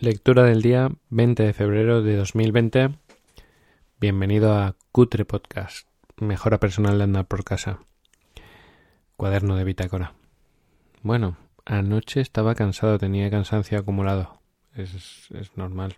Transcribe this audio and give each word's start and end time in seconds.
Lectura 0.00 0.44
del 0.44 0.62
día 0.62 0.92
20 1.10 1.42
de 1.42 1.52
febrero 1.52 2.02
de 2.02 2.14
2020. 2.14 2.90
Bienvenido 3.98 4.54
a 4.54 4.76
Cutre 4.92 5.24
Podcast, 5.24 5.88
mejora 6.18 6.60
personal 6.60 6.98
de 6.98 7.04
andar 7.04 7.26
por 7.26 7.42
casa. 7.42 7.80
Cuaderno 9.16 9.56
de 9.56 9.64
bitácora. 9.64 10.14
Bueno, 11.02 11.36
anoche 11.64 12.20
estaba 12.20 12.54
cansado, 12.54 12.96
tenía 12.98 13.28
cansancio 13.28 13.76
acumulado. 13.76 14.40
Es, 14.72 15.32
es 15.32 15.56
normal. 15.56 15.96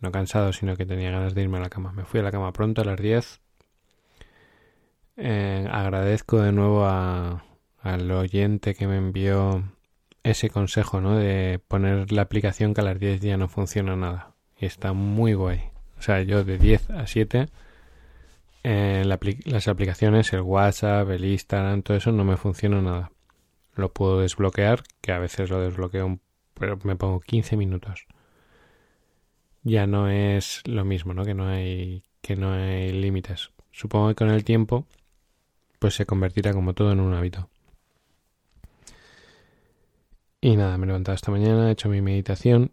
No 0.00 0.12
cansado, 0.12 0.52
sino 0.52 0.76
que 0.76 0.84
tenía 0.84 1.10
ganas 1.10 1.34
de 1.34 1.40
irme 1.40 1.56
a 1.56 1.62
la 1.62 1.70
cama. 1.70 1.92
Me 1.92 2.04
fui 2.04 2.20
a 2.20 2.22
la 2.22 2.32
cama 2.32 2.52
pronto 2.52 2.82
a 2.82 2.84
las 2.84 3.00
10. 3.00 3.40
Eh, 5.16 5.66
agradezco 5.72 6.42
de 6.42 6.52
nuevo 6.52 6.84
a, 6.84 7.46
al 7.80 8.10
oyente 8.10 8.74
que 8.74 8.86
me 8.86 8.98
envió 8.98 9.64
ese 10.30 10.50
consejo, 10.50 11.00
¿no? 11.00 11.16
De 11.16 11.60
poner 11.68 12.10
la 12.10 12.22
aplicación 12.22 12.74
que 12.74 12.80
a 12.80 12.84
las 12.84 12.98
10 12.98 13.20
ya 13.20 13.36
no 13.36 13.48
funciona 13.48 13.94
nada. 13.94 14.34
Y 14.58 14.66
está 14.66 14.92
muy 14.92 15.34
guay. 15.34 15.60
O 15.98 16.02
sea, 16.02 16.22
yo 16.22 16.42
de 16.42 16.58
10 16.58 16.90
a 16.90 17.06
7, 17.06 17.48
eh, 18.64 19.04
las 19.44 19.68
aplicaciones, 19.68 20.32
el 20.32 20.40
WhatsApp, 20.40 21.08
el 21.10 21.24
Instagram, 21.24 21.82
todo 21.82 21.96
eso 21.96 22.10
no 22.10 22.24
me 22.24 22.36
funciona 22.36 22.82
nada. 22.82 23.12
Lo 23.76 23.92
puedo 23.92 24.20
desbloquear, 24.20 24.82
que 25.00 25.12
a 25.12 25.18
veces 25.18 25.48
lo 25.48 25.60
desbloqueo, 25.60 26.18
pero 26.54 26.78
me 26.82 26.96
pongo 26.96 27.20
15 27.20 27.56
minutos. 27.56 28.06
Ya 29.62 29.86
no 29.86 30.08
es 30.08 30.62
lo 30.66 30.84
mismo, 30.84 31.14
¿no? 31.14 31.24
Que 31.24 31.34
no 31.34 31.46
hay, 31.46 32.02
que 32.20 32.34
no 32.34 32.52
hay 32.52 32.92
límites. 32.92 33.50
Supongo 33.70 34.08
que 34.08 34.14
con 34.16 34.30
el 34.30 34.44
tiempo, 34.44 34.86
pues 35.78 35.94
se 35.94 36.06
convertirá 36.06 36.52
como 36.52 36.74
todo 36.74 36.90
en 36.92 37.00
un 37.00 37.14
hábito. 37.14 37.48
Y 40.40 40.56
nada, 40.56 40.76
me 40.78 40.84
he 40.84 40.86
levantado 40.88 41.14
esta 41.14 41.30
mañana, 41.30 41.68
he 41.68 41.72
hecho 41.72 41.88
mi 41.88 42.02
meditación. 42.02 42.72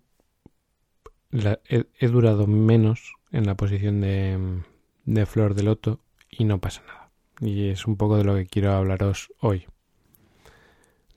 he, 1.31 2.07
durado 2.07 2.45
menos 2.47 3.13
en 3.31 3.45
la 3.45 3.55
posición 3.55 4.01
de, 4.01 4.63
de 5.05 5.25
flor 5.25 5.55
de 5.55 5.63
loto 5.63 5.99
y 6.29 6.43
no 6.43 6.59
pasa 6.59 6.83
nada. 6.85 7.11
Y 7.39 7.69
es 7.69 7.87
un 7.87 7.97
poco 7.97 8.17
de 8.17 8.23
lo 8.25 8.35
que 8.35 8.45
quiero 8.45 8.73
hablaros 8.73 9.31
hoy. 9.39 9.65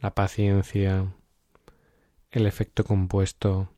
La 0.01 0.15
paciencia, 0.15 1.13
el 2.31 2.47
efecto 2.47 2.85
compuesto, 2.85 3.69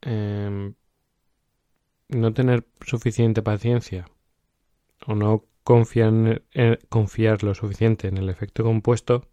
em, 0.00 0.74
no 2.08 2.32
tener 2.32 2.66
suficiente 2.86 3.42
paciencia 3.42 4.08
o 5.06 5.14
no 5.14 5.44
confiar, 5.62 6.42
confiar 6.88 7.42
lo 7.42 7.54
suficiente 7.54 8.08
en 8.08 8.16
el 8.16 8.30
efecto 8.30 8.64
compuesto 8.64 9.28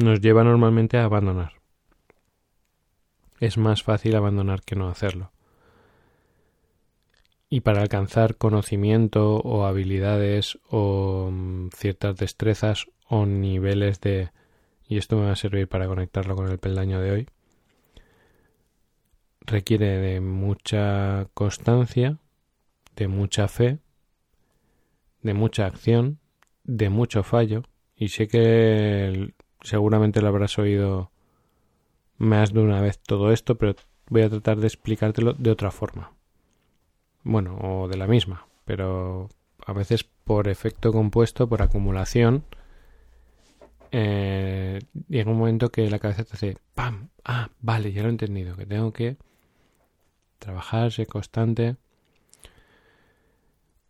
nos 0.00 0.20
lleva 0.20 0.44
normalmente 0.44 0.98
a 0.98 1.04
abandonar. 1.04 1.54
Es 3.38 3.56
más 3.56 3.82
fácil 3.82 4.16
abandonar 4.16 4.62
que 4.62 4.76
no 4.76 4.88
hacerlo. 4.88 5.32
Y 7.48 7.60
para 7.60 7.80
alcanzar 7.82 8.36
conocimiento 8.36 9.36
o 9.38 9.64
habilidades 9.64 10.58
o 10.68 11.30
mm, 11.32 11.68
ciertas 11.74 12.16
destrezas 12.16 12.86
o 13.08 13.26
niveles 13.26 14.00
de... 14.00 14.30
y 14.88 14.98
esto 14.98 15.16
me 15.16 15.26
va 15.26 15.32
a 15.32 15.36
servir 15.36 15.68
para 15.68 15.86
conectarlo 15.86 16.36
con 16.36 16.48
el 16.48 16.58
peldaño 16.58 17.00
de 17.00 17.10
hoy, 17.10 17.26
requiere 19.40 19.98
de 19.98 20.20
mucha 20.20 21.28
constancia, 21.34 22.18
de 22.94 23.08
mucha 23.08 23.48
fe, 23.48 23.78
de 25.22 25.34
mucha 25.34 25.66
acción, 25.66 26.20
de 26.64 26.88
mucho 26.88 27.22
fallo, 27.24 27.62
y 27.96 28.08
sé 28.08 28.28
que 28.28 29.34
seguramente 29.62 30.20
lo 30.20 30.28
habrás 30.28 30.58
oído 30.58 31.10
más 32.18 32.52
de 32.52 32.60
una 32.60 32.80
vez 32.80 32.98
todo 32.98 33.32
esto, 33.32 33.56
pero 33.56 33.74
voy 34.08 34.22
a 34.22 34.30
tratar 34.30 34.58
de 34.58 34.66
explicártelo 34.66 35.32
de 35.34 35.50
otra 35.50 35.70
forma. 35.70 36.12
Bueno, 37.22 37.58
o 37.62 37.88
de 37.88 37.96
la 37.96 38.06
misma, 38.06 38.46
pero 38.64 39.28
a 39.66 39.72
veces 39.72 40.04
por 40.04 40.48
efecto 40.48 40.92
compuesto, 40.92 41.48
por 41.48 41.62
acumulación, 41.62 42.44
eh, 43.92 44.80
llega 45.08 45.30
un 45.30 45.38
momento 45.38 45.70
que 45.70 45.90
la 45.90 45.98
cabeza 45.98 46.24
te 46.24 46.34
hace 46.34 46.56
¡pam! 46.74 47.08
Ah, 47.24 47.50
vale, 47.60 47.92
ya 47.92 48.02
lo 48.02 48.08
he 48.08 48.12
entendido, 48.12 48.56
que 48.56 48.66
tengo 48.66 48.92
que 48.92 49.16
trabajar, 50.38 50.92
ser 50.92 51.06
constante. 51.06 51.76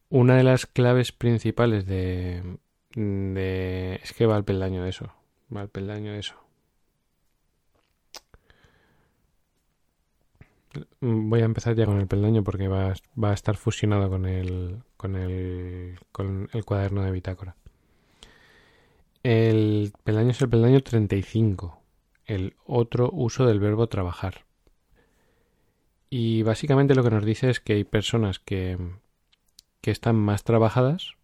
Una 0.09 0.37
de 0.37 0.43
las 0.45 0.66
claves 0.66 1.12
principales 1.12 1.87
de, 1.87 2.59
es 4.03 4.12
que 4.12 4.27
va 4.27 4.37
al 4.37 4.45
peldaño 4.45 4.83
de 4.83 4.91
eso 4.91 5.12
mal 5.50 5.69
peldaño 5.69 6.15
eso. 6.15 6.34
Voy 11.00 11.41
a 11.41 11.44
empezar 11.44 11.75
ya 11.75 11.87
con 11.87 11.99
el 11.99 12.06
peldaño 12.06 12.44
porque 12.44 12.69
va, 12.69 12.94
va 13.22 13.31
a 13.31 13.34
estar 13.34 13.56
fusionado 13.56 14.09
con 14.09 14.27
el, 14.27 14.83
con 14.97 15.16
el, 15.16 15.99
con 16.12 16.49
el 16.53 16.65
cuaderno 16.65 17.03
de 17.03 17.10
bitácora. 17.10 17.56
El 19.22 19.93
peldaño 20.05 20.31
es 20.31 20.41
el 20.41 20.49
peldaño 20.49 20.81
35, 20.81 21.78
el 22.27 22.55
otro 22.65 23.10
uso 23.12 23.47
del 23.47 23.60
verbo 23.60 23.89
trabajar. 23.89 24.44
Y 26.09 26.43
básicamente 26.43 26.94
lo 26.94 27.03
que 27.03 27.10
nos 27.10 27.25
dice 27.25 27.50
es 27.50 27.60
que 27.60 27.75
hay 27.75 27.84
personas 27.84 28.39
que, 28.39 28.78
que 29.81 29.91
están 29.91 30.16
más 30.16 30.44
trabajadas 30.44 31.15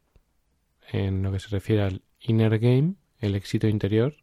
en 0.92 1.22
lo 1.22 1.32
que 1.32 1.40
se 1.40 1.48
refiere 1.48 1.82
al 1.82 2.02
inner 2.20 2.58
game 2.58 2.94
el 3.20 3.34
éxito 3.34 3.68
interior 3.68 4.14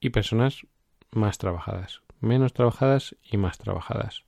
y 0.00 0.10
personas 0.10 0.66
más 1.10 1.38
trabajadas, 1.38 2.02
menos 2.20 2.52
trabajadas 2.52 3.16
y 3.22 3.36
más 3.36 3.58
trabajadas. 3.58 4.24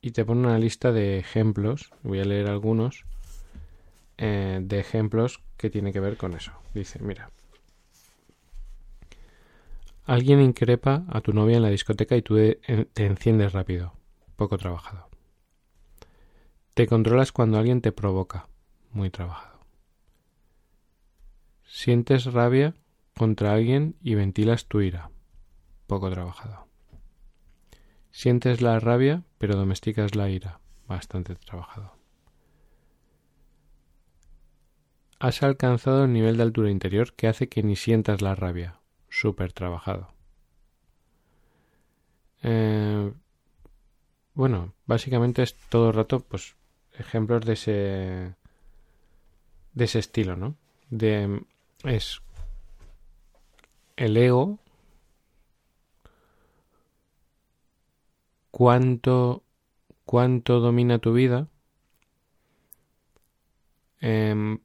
Y 0.00 0.10
te 0.10 0.24
pone 0.24 0.40
una 0.40 0.58
lista 0.58 0.92
de 0.92 1.18
ejemplos, 1.18 1.92
voy 2.02 2.20
a 2.20 2.24
leer 2.24 2.48
algunos, 2.48 3.04
eh, 4.18 4.60
de 4.62 4.80
ejemplos 4.80 5.42
que 5.56 5.70
tiene 5.70 5.92
que 5.92 6.00
ver 6.00 6.16
con 6.16 6.34
eso. 6.34 6.52
Dice, 6.74 6.98
mira, 7.00 7.30
alguien 10.04 10.40
increpa 10.40 11.04
a 11.08 11.20
tu 11.20 11.32
novia 11.32 11.56
en 11.56 11.62
la 11.62 11.70
discoteca 11.70 12.16
y 12.16 12.22
tú 12.22 12.36
te 12.36 13.06
enciendes 13.06 13.52
rápido, 13.52 13.94
poco 14.36 14.58
trabajado. 14.58 15.08
Te 16.74 16.88
controlas 16.88 17.30
cuando 17.30 17.58
alguien 17.58 17.80
te 17.80 17.92
provoca, 17.92 18.48
muy 18.90 19.08
trabajado. 19.08 19.53
Sientes 21.76 22.26
rabia 22.26 22.72
contra 23.18 23.52
alguien 23.52 23.96
y 24.00 24.14
ventilas 24.14 24.66
tu 24.66 24.80
ira. 24.80 25.10
Poco 25.88 26.08
trabajado. 26.08 26.68
Sientes 28.12 28.62
la 28.62 28.78
rabia, 28.78 29.24
pero 29.38 29.56
domesticas 29.56 30.14
la 30.14 30.30
ira. 30.30 30.60
Bastante 30.86 31.34
trabajado. 31.34 31.98
Has 35.18 35.42
alcanzado 35.42 36.04
el 36.04 36.12
nivel 36.12 36.36
de 36.36 36.44
altura 36.44 36.70
interior 36.70 37.12
que 37.12 37.26
hace 37.26 37.48
que 37.48 37.64
ni 37.64 37.74
sientas 37.74 38.22
la 38.22 38.36
rabia. 38.36 38.78
Súper 39.08 39.52
trabajado. 39.52 40.14
Eh, 42.44 43.12
bueno, 44.32 44.74
básicamente 44.86 45.42
es 45.42 45.56
todo 45.56 45.88
el 45.88 45.96
rato, 45.96 46.20
pues, 46.20 46.54
ejemplos 46.96 47.44
de 47.44 47.52
ese, 47.54 48.36
de 49.72 49.84
ese 49.84 49.98
estilo, 49.98 50.36
¿no? 50.36 50.56
De 50.88 51.44
es 51.84 52.20
el 53.96 54.16
ego, 54.16 54.58
cuánto, 58.50 59.44
cuánto 60.04 60.60
domina 60.60 60.98
tu 60.98 61.12
vida, 61.12 61.48
em, 64.00 64.58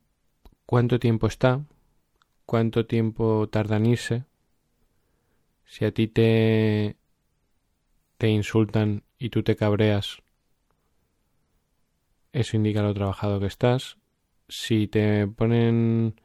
cuánto 0.65 0.99
tiempo 0.99 1.27
está, 1.27 1.65
cuánto 2.45 2.85
tiempo 2.85 3.47
tarda 3.49 3.77
en 3.77 3.85
irse, 3.85 4.25
si 5.65 5.85
a 5.85 5.91
ti 5.91 6.07
te, 6.07 6.97
te 8.17 8.29
insultan 8.29 9.03
y 9.17 9.29
tú 9.29 9.43
te 9.43 9.55
cabreas, 9.55 10.21
eso 12.33 12.57
indica 12.57 12.81
lo 12.81 12.93
trabajado 12.93 13.39
que 13.39 13.47
estás. 13.47 13.97
Si 14.47 14.87
te 14.87 15.27
ponen 15.27 16.15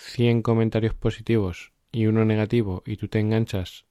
100 0.00 0.42
comentarios 0.42 0.94
positivos 0.94 1.72
y 1.90 2.06
uno 2.06 2.24
negativo 2.24 2.84
y 2.86 2.98
tú 2.98 3.08
te 3.08 3.18
enganchas 3.18 3.84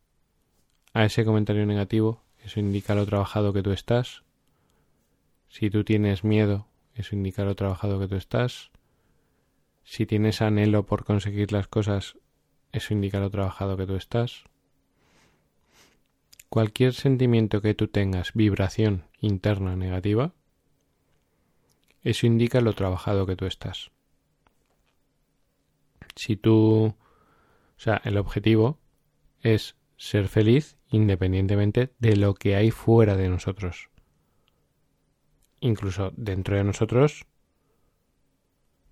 a 0.93 1.03
ese 1.03 1.25
comentario 1.25 1.65
negativo, 1.65 2.23
eso 2.41 2.61
indica 2.61 2.95
lo 2.95 3.05
trabajado 3.05 3.51
que 3.51 3.61
tú 3.61 3.73
estás. 3.73 4.23
Si 5.49 5.69
tú 5.69 5.83
tienes 5.83 6.23
miedo, 6.23 6.69
eso 6.95 7.13
indica 7.13 7.43
lo 7.43 7.55
trabajado 7.55 7.99
que 7.99 8.07
tú 8.07 8.15
estás. 8.15 8.71
Si 9.83 10.05
tienes 10.05 10.41
anhelo 10.41 10.85
por 10.85 11.03
conseguir 11.03 11.51
las 11.51 11.67
cosas, 11.67 12.17
eso 12.71 12.93
indica 12.93 13.19
lo 13.19 13.29
trabajado 13.29 13.75
que 13.75 13.85
tú 13.85 13.95
estás. 13.95 14.45
Cualquier 16.47 16.93
sentimiento 16.93 17.61
que 17.61 17.73
tú 17.73 17.89
tengas, 17.89 18.31
vibración 18.33 19.03
interna 19.19 19.75
negativa, 19.75 20.33
eso 22.01 22.25
indica 22.25 22.61
lo 22.61 22.71
trabajado 22.71 23.25
que 23.25 23.35
tú 23.35 23.45
estás 23.45 23.91
si 26.17 26.35
tú, 26.35 26.87
o 26.87 27.79
sea, 27.79 28.01
el 28.03 28.17
objetivo 28.17 28.79
es 29.41 29.75
ser 29.95 30.27
feliz 30.27 30.77
independientemente 30.89 31.93
de 31.99 32.15
lo 32.15 32.33
que 32.33 32.55
hay 32.55 32.71
fuera 32.71 33.15
de 33.15 33.29
nosotros. 33.29 33.89
Incluso 35.59 36.11
dentro 36.15 36.55
de 36.55 36.63
nosotros, 36.63 37.25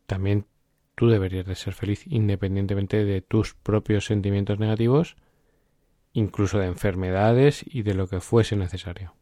también 0.06 0.48
tú 0.96 1.10
deberías 1.10 1.46
de 1.46 1.56
ser 1.56 1.74
feliz 1.74 2.06
independientemente 2.08 3.06
de 3.06 3.22
tus 3.22 3.54
propios 3.54 4.06
sentimientos 4.06 4.60
negativos, 4.60 5.16
incluso 6.14 6.60
de 6.60 6.68
enfermedades 6.68 7.64
y 7.68 7.84
de 7.84 7.94
lo 7.94 8.08
que 8.08 8.22
fuese 8.22 8.56
necesario. 8.56 9.14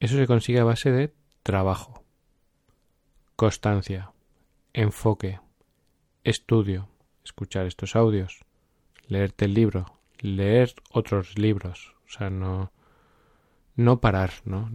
Eso 0.00 0.16
se 0.16 0.26
consigue 0.26 0.60
a 0.60 0.64
base 0.64 0.90
de 0.90 1.14
trabajo, 1.42 2.04
constancia, 3.36 4.12
enfoque, 4.72 5.40
estudio, 6.24 6.88
escuchar 7.24 7.66
estos 7.66 7.94
audios, 7.94 8.44
leerte 9.06 9.44
el 9.44 9.54
libro, 9.54 9.86
leer 10.18 10.74
otros 10.90 11.38
libros, 11.38 11.94
o 12.06 12.10
sea, 12.10 12.30
no, 12.30 12.72
no 13.76 14.00
parar, 14.00 14.32
¿no? 14.44 14.70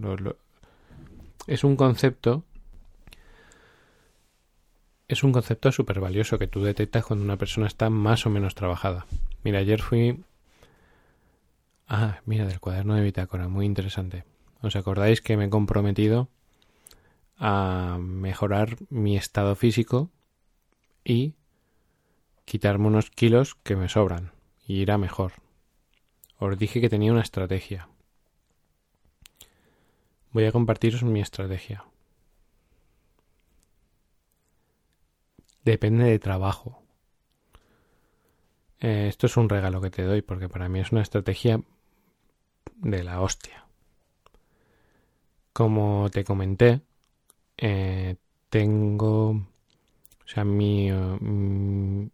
es 1.46 1.64
un 1.64 1.76
concepto 1.76 2.44
es 5.08 5.24
un 5.24 5.32
concepto 5.32 5.72
súper 5.72 5.98
valioso 5.98 6.38
que 6.38 6.46
tú 6.46 6.62
detectas 6.62 7.04
cuando 7.04 7.24
una 7.24 7.36
persona 7.36 7.66
está 7.66 7.90
más 7.90 8.26
o 8.26 8.30
menos 8.30 8.54
trabajada. 8.54 9.06
Mira, 9.42 9.58
ayer 9.58 9.82
fui... 9.82 10.22
Ah, 11.88 12.20
mira, 12.26 12.46
del 12.46 12.60
cuaderno 12.60 12.94
de 12.94 13.02
bitácora, 13.02 13.48
muy 13.48 13.66
interesante. 13.66 14.22
¿Os 14.62 14.76
acordáis 14.76 15.20
que 15.20 15.36
me 15.36 15.46
he 15.46 15.50
comprometido 15.50 16.28
a 17.38 17.98
mejorar 18.00 18.76
mi 18.88 19.16
estado 19.16 19.56
físico 19.56 20.10
y 21.04 21.34
quitarme 22.50 22.88
unos 22.88 23.10
kilos 23.10 23.54
que 23.54 23.76
me 23.76 23.88
sobran 23.88 24.32
y 24.66 24.80
ir 24.82 24.90
a 24.90 24.98
mejor? 24.98 25.34
Os 26.36 26.58
dije 26.58 26.80
que 26.80 26.88
tenía 26.88 27.12
una 27.12 27.20
estrategia. 27.20 27.88
Voy 30.32 30.46
a 30.46 30.50
compartiros 30.50 31.04
mi 31.04 31.20
estrategia. 31.20 31.84
Depende 35.64 36.06
de 36.06 36.18
trabajo. 36.18 36.82
Eh, 38.80 39.06
esto 39.08 39.26
es 39.28 39.36
un 39.36 39.48
regalo 39.48 39.80
que 39.80 39.90
te 39.90 40.02
doy 40.02 40.20
porque 40.20 40.48
para 40.48 40.68
mí 40.68 40.80
es 40.80 40.90
una 40.90 41.02
estrategia 41.02 41.62
de 42.78 43.04
la 43.04 43.20
hostia. 43.20 43.64
Como 45.52 46.10
te 46.10 46.24
comenté, 46.24 46.80
eh, 47.56 48.16
tengo, 48.48 49.30
o 49.30 50.26
sea, 50.26 50.44
mi, 50.44 50.90
mm, 50.90 52.10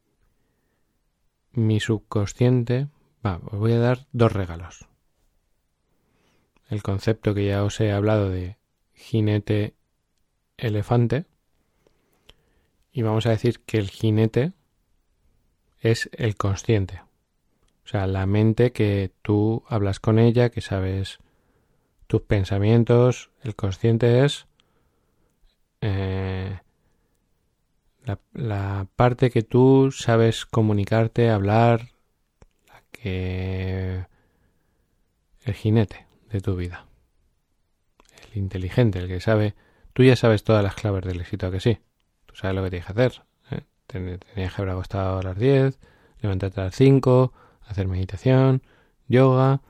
mi 1.57 1.81
subconsciente 1.81 2.89
os 3.23 3.59
voy 3.59 3.73
a 3.73 3.79
dar 3.79 4.07
dos 4.13 4.33
regalos. 4.33 4.87
El 6.69 6.83
concepto 6.83 7.35
que 7.35 7.47
ya 7.47 7.65
os 7.65 7.81
he 7.81 7.93
hablado 7.93 8.31
de 8.31 8.57
jinete 8.95 9.75
elefante. 10.57 11.27
Y 12.93 13.03
vamos 13.03 13.27
a 13.27 13.31
decir 13.31 13.61
que 13.61 13.79
el 13.79 13.91
jinete 13.91 14.53
es 15.81 16.09
el 16.13 16.37
consciente. 16.37 17.03
O 17.85 17.89
sea, 17.89 18.07
la 18.07 18.27
mente 18.27 18.73
que 18.73 19.13
tú 19.23 19.65
hablas 19.69 20.01
con 20.01 20.19
ella, 20.19 20.51
que 20.51 20.61
sabes 20.61 21.19
tus 22.07 22.23
pensamientos. 22.23 23.31
El 23.43 23.55
consciente 23.55 24.25
es 24.25 24.47
eh, 25.81 26.61
la, 28.07 28.19
la, 28.33 28.87
parte 28.97 29.31
que 29.31 29.43
tú 29.43 29.91
sabes 29.93 30.47
comunicarte, 30.47 31.29
hablar, 31.29 31.91
el 33.07 34.07
jinete 35.55 36.07
de 36.31 36.41
tu 36.41 36.57
vida. 36.57 36.87
El 38.33 38.39
inteligente, 38.39 38.99
el 38.99 39.09
que 39.09 39.21
sabe... 39.21 39.55
Tú 39.93 40.03
ya 40.03 40.17
sabes 40.17 40.45
todas 40.45 40.63
las 40.63 40.75
claves 40.75 41.05
del 41.05 41.21
éxito, 41.21 41.51
que 41.51 41.61
sí? 41.61 41.79
Tú 42.27 42.35
sabes 42.37 42.55
lo 42.55 42.63
que 42.63 42.71
tienes 42.71 42.87
que 42.87 42.93
hacer. 42.93 43.23
¿eh? 43.51 43.63
Tenías 43.87 44.55
que 44.55 44.63
haber 44.63 44.73
acostado 44.73 45.19
a 45.19 45.23
las 45.23 45.39
10, 45.39 45.79
levantarte 46.21 46.61
a 46.61 46.65
las 46.65 46.75
5, 46.75 47.33
hacer 47.67 47.89
meditación, 47.89 48.63
yoga, 49.09 49.63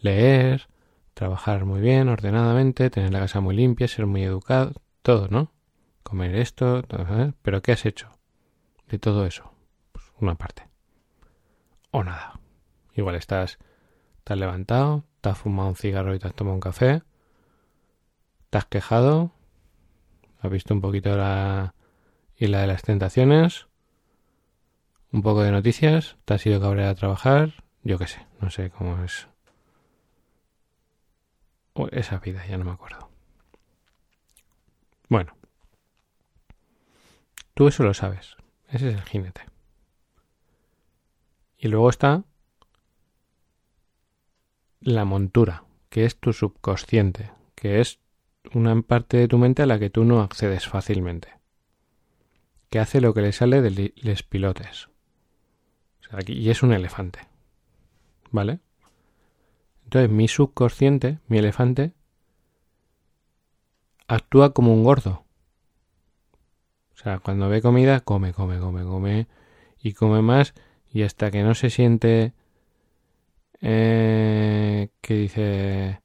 leer, 0.00 0.68
trabajar 1.14 1.64
muy 1.64 1.80
bien, 1.80 2.08
ordenadamente, 2.08 2.90
tener 2.90 3.10
la 3.12 3.20
casa 3.20 3.40
muy 3.40 3.56
limpia, 3.56 3.88
ser 3.88 4.04
muy 4.04 4.22
educado, 4.22 4.74
todo, 5.02 5.28
¿no? 5.28 5.50
Comer 6.10 6.34
esto, 6.34 6.82
pero 7.40 7.62
¿qué 7.62 7.70
has 7.70 7.86
hecho 7.86 8.10
de 8.88 8.98
todo 8.98 9.26
eso? 9.26 9.54
Pues 9.92 10.04
una 10.18 10.34
parte. 10.34 10.66
O 11.92 12.02
nada. 12.02 12.40
Igual 12.96 13.14
estás, 13.14 13.60
te 14.24 14.32
has 14.32 14.38
levantado, 14.40 15.04
te 15.20 15.28
has 15.28 15.38
fumado 15.38 15.68
un 15.68 15.76
cigarro 15.76 16.12
y 16.12 16.18
te 16.18 16.26
has 16.26 16.34
tomado 16.34 16.56
un 16.56 16.60
café, 16.60 17.04
te 18.50 18.58
has 18.58 18.64
quejado, 18.64 19.30
has 20.40 20.50
visto 20.50 20.74
un 20.74 20.80
poquito 20.80 21.16
la 21.16 21.76
isla 22.34 22.62
de 22.62 22.66
las 22.66 22.82
tentaciones, 22.82 23.68
un 25.12 25.22
poco 25.22 25.44
de 25.44 25.52
noticias, 25.52 26.16
te 26.24 26.34
has 26.34 26.44
ido 26.44 26.60
cabrear 26.60 26.88
a 26.88 26.94
trabajar, 26.96 27.62
yo 27.84 27.98
qué 27.98 28.08
sé, 28.08 28.26
no 28.40 28.50
sé 28.50 28.70
cómo 28.70 29.04
es 29.04 29.28
esa 31.92 32.18
vida, 32.18 32.44
ya 32.48 32.58
no 32.58 32.64
me 32.64 32.72
acuerdo. 32.72 33.08
Bueno, 35.08 35.36
tú 37.54 37.68
eso 37.68 37.82
lo 37.82 37.94
sabes, 37.94 38.36
ese 38.68 38.90
es 38.90 38.96
el 38.96 39.02
jinete. 39.02 39.42
Y 41.58 41.68
luego 41.68 41.90
está 41.90 42.24
la 44.80 45.04
montura, 45.04 45.64
que 45.90 46.04
es 46.04 46.16
tu 46.16 46.32
subconsciente, 46.32 47.30
que 47.54 47.80
es 47.80 48.00
una 48.54 48.80
parte 48.82 49.18
de 49.18 49.28
tu 49.28 49.38
mente 49.38 49.62
a 49.62 49.66
la 49.66 49.78
que 49.78 49.90
tú 49.90 50.04
no 50.04 50.22
accedes 50.22 50.66
fácilmente, 50.66 51.28
que 52.70 52.78
hace 52.78 53.00
lo 53.00 53.12
que 53.12 53.20
le 53.20 53.32
sale 53.32 53.60
de 53.60 53.92
los 53.96 54.22
pilotes. 54.22 54.88
y 56.26 56.50
es 56.50 56.62
un 56.62 56.72
elefante. 56.72 57.28
¿Vale? 58.30 58.60
Entonces 59.84 60.10
mi 60.10 60.28
subconsciente, 60.28 61.18
mi 61.26 61.38
elefante, 61.38 61.92
actúa 64.06 64.52
como 64.52 64.72
un 64.72 64.84
gordo. 64.84 65.24
O 67.00 67.02
sea, 67.02 67.18
cuando 67.18 67.48
ve 67.48 67.62
comida, 67.62 68.00
come, 68.00 68.34
come, 68.34 68.58
come, 68.58 68.84
come 68.84 69.26
y 69.80 69.94
come 69.94 70.20
más 70.20 70.52
y 70.92 71.02
hasta 71.02 71.30
que 71.30 71.42
no 71.42 71.54
se 71.54 71.70
siente 71.70 72.34
eh, 73.62 74.90
que 75.00 75.14
dice, 75.14 76.02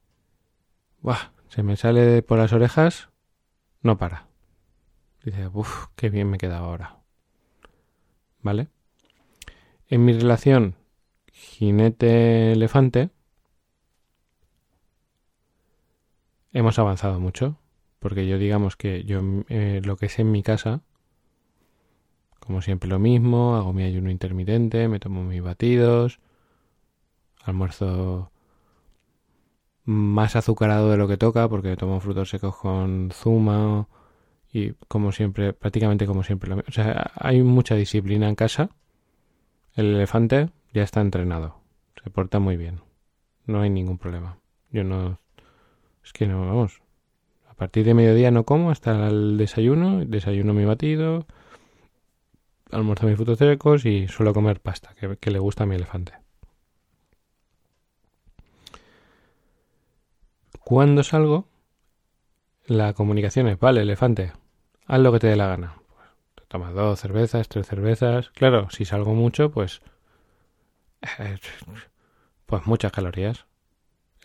Buah, 1.02 1.32
se 1.48 1.62
me 1.62 1.76
sale 1.76 2.22
por 2.22 2.38
las 2.38 2.54
orejas, 2.54 3.10
no 3.82 3.98
para. 3.98 4.28
Dice, 5.22 5.48
uff, 5.52 5.88
qué 5.96 6.08
bien 6.08 6.30
me 6.30 6.38
queda 6.38 6.58
ahora. 6.60 7.00
¿Vale? 8.40 8.68
En 9.88 10.02
mi 10.02 10.14
relación 10.14 10.76
jinete-elefante 11.30 13.10
hemos 16.52 16.78
avanzado 16.78 17.20
mucho, 17.20 17.58
porque 18.06 18.28
yo 18.28 18.38
digamos 18.38 18.76
que 18.76 19.02
yo 19.02 19.20
eh, 19.48 19.80
lo 19.82 19.96
que 19.96 20.06
es 20.06 20.20
en 20.20 20.30
mi 20.30 20.44
casa, 20.44 20.80
como 22.38 22.62
siempre 22.62 22.88
lo 22.88 23.00
mismo, 23.00 23.56
hago 23.56 23.72
mi 23.72 23.82
ayuno 23.82 24.12
intermitente, 24.12 24.86
me 24.86 25.00
tomo 25.00 25.24
mis 25.24 25.42
batidos, 25.42 26.20
almuerzo 27.42 28.30
más 29.86 30.36
azucarado 30.36 30.92
de 30.92 30.98
lo 30.98 31.08
que 31.08 31.16
toca 31.16 31.48
porque 31.48 31.76
tomo 31.76 31.98
frutos 31.98 32.30
secos 32.30 32.54
con 32.54 33.10
zuma 33.12 33.88
y 34.52 34.74
como 34.86 35.10
siempre, 35.10 35.52
prácticamente 35.52 36.06
como 36.06 36.22
siempre. 36.22 36.54
O 36.54 36.70
sea, 36.70 37.10
hay 37.16 37.42
mucha 37.42 37.74
disciplina 37.74 38.28
en 38.28 38.36
casa. 38.36 38.70
El 39.74 39.96
elefante 39.96 40.50
ya 40.72 40.84
está 40.84 41.00
entrenado. 41.00 41.58
Se 42.04 42.08
porta 42.10 42.38
muy 42.38 42.56
bien. 42.56 42.82
No 43.46 43.62
hay 43.62 43.70
ningún 43.70 43.98
problema. 43.98 44.38
Yo 44.70 44.84
no... 44.84 45.18
Es 46.04 46.12
que 46.12 46.28
no, 46.28 46.46
vamos. 46.46 46.85
Partir 47.56 47.86
de 47.86 47.94
mediodía 47.94 48.30
no 48.30 48.44
como 48.44 48.70
hasta 48.70 49.08
el 49.08 49.38
desayuno. 49.38 50.04
Desayuno 50.04 50.52
mi 50.52 50.64
batido. 50.64 51.26
Almuerzo 52.70 53.06
mis 53.06 53.16
frutos 53.16 53.38
secos 53.38 53.86
y 53.86 54.08
suelo 54.08 54.34
comer 54.34 54.60
pasta, 54.60 54.94
que, 54.98 55.16
que 55.16 55.30
le 55.30 55.38
gusta 55.38 55.64
a 55.64 55.66
mi 55.66 55.76
elefante. 55.76 56.12
Cuando 60.64 61.04
salgo, 61.04 61.46
la 62.66 62.92
comunicación 62.92 63.46
es, 63.46 63.58
vale, 63.58 63.82
elefante, 63.82 64.32
haz 64.86 64.98
lo 64.98 65.12
que 65.12 65.20
te 65.20 65.28
dé 65.28 65.36
la 65.36 65.46
gana. 65.46 65.76
Pues, 65.94 66.08
te 66.34 66.44
tomas 66.48 66.74
dos 66.74 66.98
cervezas, 66.98 67.48
tres 67.48 67.68
cervezas. 67.68 68.30
Claro, 68.30 68.68
si 68.70 68.84
salgo 68.84 69.14
mucho, 69.14 69.52
pues... 69.52 69.80
Eh, 71.20 71.38
pues 72.46 72.66
muchas 72.66 72.90
calorías. 72.90 73.46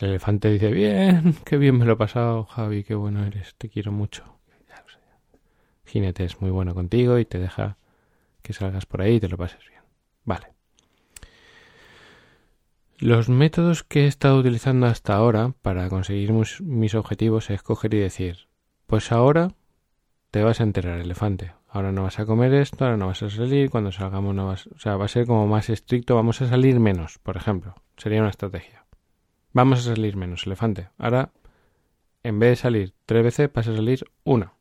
El 0.01 0.09
elefante 0.09 0.49
dice, 0.49 0.71
bien, 0.71 1.35
qué 1.45 1.57
bien 1.57 1.77
me 1.77 1.85
lo 1.85 1.93
he 1.93 1.95
pasado, 1.95 2.45
Javi, 2.45 2.83
qué 2.83 2.95
bueno 2.95 3.23
eres, 3.23 3.53
te 3.55 3.69
quiero 3.69 3.91
mucho. 3.91 4.39
Jinete 5.85 6.23
es 6.23 6.41
muy 6.41 6.49
bueno 6.49 6.73
contigo 6.73 7.19
y 7.19 7.25
te 7.25 7.37
deja 7.37 7.77
que 8.41 8.53
salgas 8.53 8.85
por 8.85 9.01
ahí 9.01 9.15
y 9.15 9.19
te 9.19 9.29
lo 9.29 9.37
pases 9.37 9.59
bien. 9.69 9.81
Vale. 10.23 10.47
Los 12.97 13.29
métodos 13.29 13.83
que 13.83 14.05
he 14.05 14.07
estado 14.07 14.39
utilizando 14.39 14.87
hasta 14.87 15.13
ahora 15.13 15.53
para 15.61 15.87
conseguir 15.89 16.31
mis 16.61 16.95
objetivos 16.95 17.49
es 17.49 17.61
coger 17.61 17.93
y 17.93 17.99
decir, 17.99 18.47
pues 18.87 19.11
ahora 19.11 19.49
te 20.31 20.43
vas 20.43 20.61
a 20.61 20.63
enterar, 20.63 20.99
elefante. 20.99 21.53
Ahora 21.67 21.91
no 21.91 22.03
vas 22.03 22.19
a 22.19 22.25
comer 22.25 22.53
esto, 22.53 22.85
ahora 22.85 22.97
no 22.97 23.07
vas 23.07 23.21
a 23.21 23.29
salir, 23.29 23.69
cuando 23.69 23.91
salgamos 23.91 24.33
no 24.33 24.47
vas... 24.47 24.67
O 24.67 24.79
sea, 24.79 24.97
va 24.97 25.05
a 25.05 25.09
ser 25.09 25.27
como 25.27 25.45
más 25.47 25.69
estricto, 25.69 26.15
vamos 26.15 26.41
a 26.41 26.47
salir 26.47 26.79
menos, 26.79 27.19
por 27.19 27.37
ejemplo. 27.37 27.75
Sería 27.97 28.21
una 28.21 28.29
estrategia. 28.29 28.80
Vamos 29.53 29.79
a 29.79 29.95
salir 29.95 30.15
menos, 30.15 30.45
elefante. 30.45 30.89
Ahora, 30.97 31.31
en 32.23 32.39
vez 32.39 32.51
de 32.51 32.55
salir 32.55 32.93
tres 33.05 33.23
veces, 33.23 33.51
vas 33.53 33.67
a 33.67 33.75
salir 33.75 34.05
una. 34.23 34.53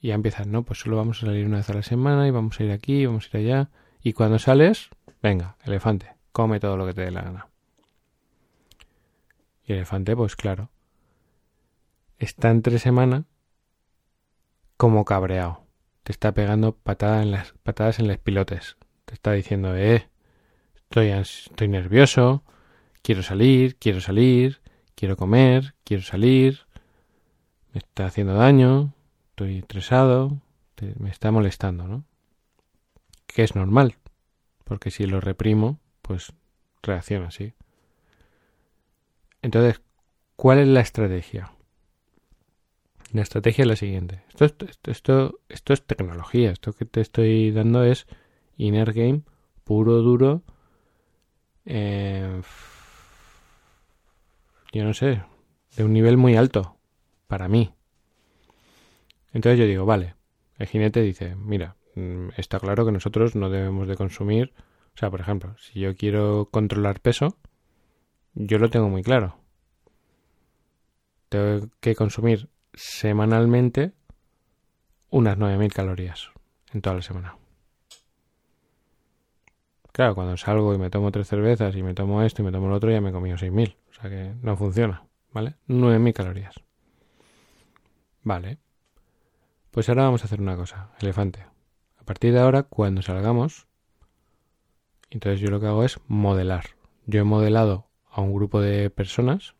Y 0.00 0.08
ya 0.08 0.14
empiezas, 0.14 0.46
no, 0.46 0.62
pues 0.64 0.80
solo 0.80 0.96
vamos 0.96 1.22
a 1.22 1.26
salir 1.26 1.46
una 1.46 1.58
vez 1.58 1.70
a 1.70 1.74
la 1.74 1.82
semana 1.82 2.26
y 2.26 2.30
vamos 2.30 2.58
a 2.58 2.64
ir 2.64 2.70
aquí, 2.70 3.06
vamos 3.06 3.28
a 3.32 3.38
ir 3.38 3.46
allá. 3.46 3.70
Y 4.02 4.12
cuando 4.12 4.38
sales, 4.38 4.90
venga, 5.22 5.56
elefante, 5.64 6.14
come 6.32 6.60
todo 6.60 6.76
lo 6.76 6.86
que 6.86 6.94
te 6.94 7.02
dé 7.02 7.10
la 7.10 7.22
gana. 7.22 7.48
Y 9.64 9.72
el 9.72 9.78
elefante, 9.78 10.14
pues 10.14 10.36
claro, 10.36 10.70
está 12.18 12.50
en 12.50 12.62
tres 12.62 12.82
semanas 12.82 13.24
como 14.76 15.04
cabreado. 15.04 15.64
Te 16.02 16.12
está 16.12 16.32
pegando 16.32 16.76
patadas 16.76 17.22
en 17.22 17.30
las, 17.30 17.52
patadas 17.62 17.98
en 17.98 18.08
los 18.08 18.18
pilotes. 18.18 18.76
Te 19.06 19.14
está 19.14 19.32
diciendo, 19.32 19.74
eh, 19.76 20.08
estoy, 20.74 21.08
estoy 21.08 21.68
nervioso, 21.68 22.44
quiero 23.04 23.22
salir, 23.22 23.76
quiero 23.76 24.00
salir, 24.00 24.60
quiero 24.94 25.16
comer, 25.16 25.74
quiero 25.84 26.02
salir, 26.02 26.60
me 27.72 27.78
está 27.78 28.06
haciendo 28.06 28.32
daño, 28.34 28.94
estoy 29.28 29.58
estresado, 29.58 30.40
me 30.98 31.10
está 31.10 31.30
molestando, 31.30 31.86
¿no? 31.86 32.04
Que 33.26 33.42
es 33.42 33.54
normal, 33.54 33.96
porque 34.64 34.90
si 34.90 35.06
lo 35.06 35.20
reprimo, 35.20 35.78
pues 36.00 36.32
reacciona 36.82 37.26
así. 37.26 37.52
Entonces, 39.42 39.82
¿cuál 40.36 40.60
es 40.60 40.68
la 40.68 40.80
estrategia? 40.80 41.52
La 43.12 43.20
estrategia 43.20 43.62
es 43.62 43.68
la 43.68 43.76
siguiente. 43.76 44.22
Esto, 44.30 44.64
esto, 44.64 44.90
esto, 44.90 45.40
esto 45.50 45.72
es 45.74 45.86
tecnología. 45.86 46.50
Esto 46.50 46.72
que 46.72 46.86
te 46.86 47.00
estoy 47.02 47.52
dando 47.52 47.84
es 47.84 48.06
inner 48.56 48.92
game 48.92 49.22
puro, 49.62 50.00
duro. 50.00 50.42
Eh, 51.66 52.40
yo 54.74 54.84
no 54.84 54.92
sé, 54.92 55.22
de 55.76 55.84
un 55.84 55.92
nivel 55.92 56.16
muy 56.16 56.34
alto 56.34 56.76
para 57.28 57.48
mí. 57.48 57.72
Entonces 59.32 59.58
yo 59.58 59.66
digo, 59.66 59.86
vale, 59.86 60.16
el 60.58 60.66
jinete 60.66 61.00
dice, 61.00 61.36
mira, 61.36 61.76
mm, 61.94 62.30
está 62.36 62.58
claro 62.58 62.84
que 62.84 62.92
nosotros 62.92 63.36
no 63.36 63.50
debemos 63.50 63.86
de 63.86 63.96
consumir, 63.96 64.52
o 64.94 64.98
sea, 64.98 65.10
por 65.10 65.20
ejemplo, 65.20 65.56
si 65.58 65.78
yo 65.78 65.94
quiero 65.94 66.48
controlar 66.50 67.00
peso, 67.00 67.38
yo 68.34 68.58
lo 68.58 68.68
tengo 68.68 68.88
muy 68.88 69.02
claro. 69.02 69.38
Tengo 71.28 71.68
que 71.80 71.94
consumir 71.94 72.48
semanalmente 72.74 73.92
unas 75.10 75.38
9.000 75.38 75.72
calorías 75.72 76.30
en 76.72 76.82
toda 76.82 76.96
la 76.96 77.02
semana. 77.02 77.36
Claro, 79.92 80.16
cuando 80.16 80.36
salgo 80.36 80.74
y 80.74 80.78
me 80.78 80.90
tomo 80.90 81.12
tres 81.12 81.28
cervezas 81.28 81.76
y 81.76 81.84
me 81.84 81.94
tomo 81.94 82.22
esto 82.22 82.42
y 82.42 82.44
me 82.44 82.50
tomo 82.50 82.68
lo 82.68 82.74
otro, 82.74 82.90
ya 82.90 83.00
me 83.00 83.10
he 83.10 83.12
comido 83.12 83.36
6.000. 83.36 83.76
O 83.96 84.00
sea 84.00 84.10
que 84.10 84.34
no 84.42 84.56
funciona, 84.56 85.06
¿vale? 85.32 85.54
9.000 85.68 86.12
calorías. 86.12 86.54
Vale. 88.22 88.58
Pues 89.70 89.88
ahora 89.88 90.04
vamos 90.04 90.22
a 90.22 90.26
hacer 90.26 90.40
una 90.40 90.56
cosa, 90.56 90.90
elefante. 91.00 91.46
A 91.98 92.04
partir 92.04 92.32
de 92.32 92.40
ahora, 92.40 92.64
cuando 92.64 93.02
salgamos, 93.02 93.66
entonces 95.10 95.40
yo 95.40 95.48
lo 95.48 95.60
que 95.60 95.66
hago 95.66 95.84
es 95.84 96.00
modelar. 96.06 96.64
Yo 97.06 97.20
he 97.20 97.24
modelado 97.24 97.88
a 98.10 98.20
un 98.20 98.34
grupo 98.34 98.60
de 98.60 98.90
personas, 98.90 99.54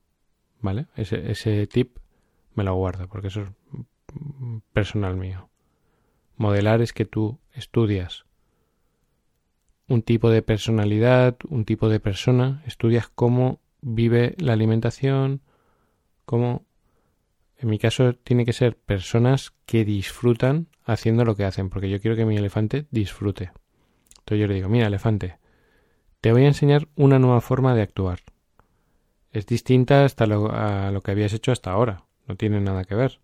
¿vale? 0.60 0.86
Ese, 0.96 1.66
tip 1.66 1.98
me 2.54 2.64
lo 2.64 2.74
guardo 2.74 3.08
porque 3.08 3.28
eso 3.28 3.42
es 3.42 3.50
personal 4.72 5.16
mío. 5.16 5.48
Modelar 6.36 6.80
es 6.80 6.92
que 6.92 7.04
tú 7.04 7.38
estudias 7.52 8.24
un 9.88 10.02
tipo 10.02 10.30
de 10.30 10.42
personalidad, 10.42 11.36
un 11.48 11.64
tipo 11.64 11.88
de 11.88 12.00
persona, 12.00 12.62
estudias 12.66 13.08
cómo 13.08 13.60
vive 13.84 14.34
la 14.38 14.54
alimentación, 14.54 15.42
cómo... 16.24 16.64
En 17.56 17.70
mi 17.70 17.78
caso 17.78 18.14
tiene 18.14 18.44
que 18.44 18.52
ser 18.52 18.76
personas 18.76 19.52
que 19.64 19.84
disfrutan 19.84 20.66
haciendo 20.84 21.24
lo 21.24 21.36
que 21.36 21.44
hacen, 21.44 21.70
porque 21.70 21.88
yo 21.88 22.00
quiero 22.00 22.16
que 22.16 22.26
mi 22.26 22.36
elefante 22.36 22.86
disfrute. 22.90 23.52
Entonces 24.18 24.40
yo 24.40 24.46
le 24.48 24.54
digo, 24.54 24.68
mira 24.68 24.88
elefante, 24.88 25.38
te 26.20 26.32
voy 26.32 26.44
a 26.44 26.48
enseñar 26.48 26.88
una 26.96 27.18
nueva 27.18 27.40
forma 27.40 27.74
de 27.74 27.82
actuar. 27.82 28.20
Es 29.30 29.46
distinta 29.46 30.04
hasta 30.04 30.26
lo, 30.26 30.50
a 30.50 30.90
lo 30.90 31.00
que 31.00 31.12
habías 31.12 31.32
hecho 31.32 31.52
hasta 31.52 31.70
ahora, 31.70 32.04
no 32.26 32.36
tiene 32.36 32.60
nada 32.60 32.84
que 32.84 32.94
ver. 32.94 33.20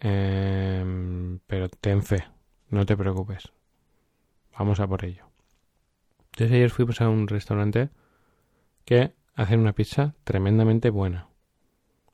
Em, 0.00 1.38
pero 1.46 1.68
ten 1.68 2.02
fe, 2.02 2.24
no 2.68 2.84
te 2.84 2.96
preocupes. 2.96 3.52
Vamos 4.58 4.80
a 4.80 4.86
por 4.86 5.04
ello. 5.04 5.26
Entonces 6.32 6.54
ayer 6.56 6.70
fuimos 6.70 7.00
a 7.00 7.08
un 7.08 7.28
restaurante 7.28 7.90
que 8.84 9.14
hacen 9.34 9.60
una 9.60 9.72
pizza 9.72 10.14
tremendamente 10.24 10.90
buena. 10.90 11.28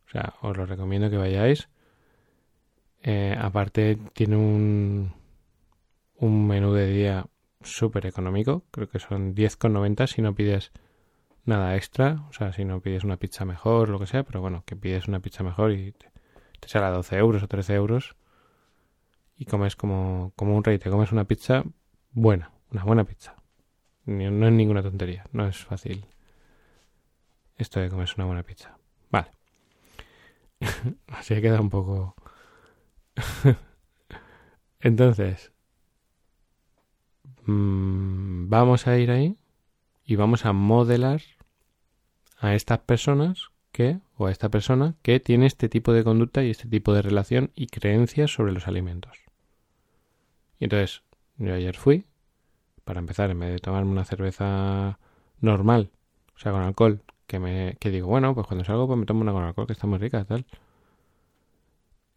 O 0.06 0.10
sea, 0.10 0.34
os 0.42 0.56
lo 0.56 0.66
recomiendo 0.66 1.10
que 1.10 1.16
vayáis. 1.16 1.68
Eh, 3.02 3.36
aparte 3.38 3.98
tiene 4.12 4.36
un, 4.36 5.14
un 6.16 6.46
menú 6.46 6.72
de 6.72 6.86
día 6.86 7.26
súper 7.60 8.06
económico. 8.06 8.64
Creo 8.70 8.88
que 8.88 8.98
son 8.98 9.34
10,90 9.34 10.06
si 10.06 10.22
no 10.22 10.34
pides 10.34 10.72
nada 11.44 11.76
extra. 11.76 12.26
O 12.28 12.32
sea, 12.32 12.52
si 12.52 12.64
no 12.64 12.80
pides 12.80 13.04
una 13.04 13.18
pizza 13.18 13.44
mejor, 13.44 13.88
lo 13.88 13.98
que 13.98 14.06
sea. 14.06 14.24
Pero 14.24 14.40
bueno, 14.40 14.64
que 14.66 14.76
pides 14.76 15.06
una 15.06 15.20
pizza 15.20 15.44
mejor 15.44 15.72
y 15.72 15.92
te, 15.92 16.10
te 16.58 16.68
sale 16.68 16.86
a 16.86 16.90
12 16.90 17.16
euros 17.16 17.42
o 17.42 17.48
13 17.48 17.74
euros. 17.74 18.16
Y 19.36 19.44
comes 19.44 19.76
como, 19.76 20.32
como 20.36 20.56
un 20.56 20.64
rey. 20.64 20.78
Te 20.78 20.90
comes 20.90 21.12
una 21.12 21.24
pizza 21.24 21.64
buena. 22.12 22.50
Una 22.72 22.84
buena 22.84 23.04
pizza. 23.04 23.36
No 24.06 24.46
es 24.46 24.52
ninguna 24.52 24.82
tontería, 24.82 25.24
no 25.32 25.46
es 25.46 25.64
fácil 25.64 26.06
esto 27.62 27.80
de 27.80 27.88
comerse 27.88 28.14
una 28.16 28.26
buena 28.26 28.42
pizza. 28.42 28.78
Vale. 29.10 29.32
Así 31.08 31.40
queda 31.40 31.60
un 31.60 31.70
poco... 31.70 32.14
Entonces, 34.80 35.52
mm, 37.44 38.48
vamos 38.48 38.86
a 38.86 38.98
ir 38.98 39.10
ahí 39.10 39.36
y 40.04 40.16
vamos 40.16 40.46
a 40.46 40.52
modelar 40.52 41.20
a 42.38 42.54
estas 42.54 42.78
personas 42.78 43.50
que, 43.72 43.98
o 44.16 44.26
a 44.26 44.30
esta 44.30 44.48
persona 44.48 44.94
que 45.02 45.20
tiene 45.20 45.46
este 45.46 45.68
tipo 45.68 45.92
de 45.92 46.02
conducta 46.02 46.42
y 46.42 46.50
este 46.50 46.66
tipo 46.66 46.94
de 46.94 47.02
relación 47.02 47.50
y 47.54 47.66
creencias 47.66 48.32
sobre 48.32 48.52
los 48.52 48.66
alimentos. 48.68 49.18
Y 50.58 50.64
entonces, 50.64 51.02
yo 51.36 51.54
ayer 51.54 51.76
fui 51.76 52.06
para 52.84 53.00
empezar, 53.00 53.30
en 53.30 53.38
vez 53.38 53.50
de 53.50 53.58
tomarme 53.58 53.92
una 53.92 54.04
cerveza 54.04 54.98
normal, 55.40 55.90
o 56.34 56.38
sea, 56.38 56.52
con 56.52 56.62
alcohol, 56.62 57.02
que 57.30 57.38
me 57.38 57.76
que 57.78 57.90
digo, 57.90 58.08
bueno, 58.08 58.34
pues 58.34 58.46
cuando 58.48 58.64
salgo 58.64 58.88
pues 58.88 58.98
me 58.98 59.06
tomo 59.06 59.20
una 59.20 59.32
con 59.32 59.44
alcohol 59.44 59.66
que 59.68 59.72
está 59.74 59.86
muy 59.86 59.98
rica, 59.98 60.24
tal. 60.24 60.44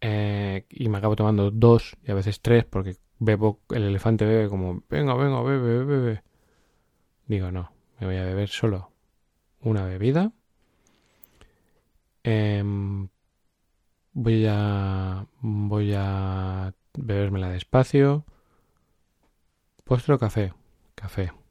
Eh, 0.00 0.66
y 0.70 0.88
me 0.88 0.98
acabo 0.98 1.14
tomando 1.16 1.50
dos 1.52 1.96
y 2.04 2.10
a 2.10 2.14
veces 2.14 2.40
tres 2.40 2.64
porque 2.64 2.96
bebo, 3.20 3.60
el 3.70 3.84
elefante 3.84 4.24
bebe 4.26 4.48
como, 4.48 4.82
venga, 4.90 5.14
venga, 5.14 5.40
bebe, 5.42 5.58
bebe, 5.60 5.84
bebe. 5.84 6.22
Digo, 7.26 7.52
no, 7.52 7.72
me 8.00 8.06
voy 8.08 8.16
a 8.16 8.24
beber 8.24 8.48
solo 8.48 8.90
una 9.60 9.84
bebida. 9.84 10.32
Em, 12.24 13.08
voy 14.12 14.46
a 14.48 15.26
voy 15.40 15.94
a 15.96 16.74
bebérmela 16.94 17.50
despacio. 17.50 18.24
Postre 19.84 20.18
café 20.18 20.52
café. 20.96 21.43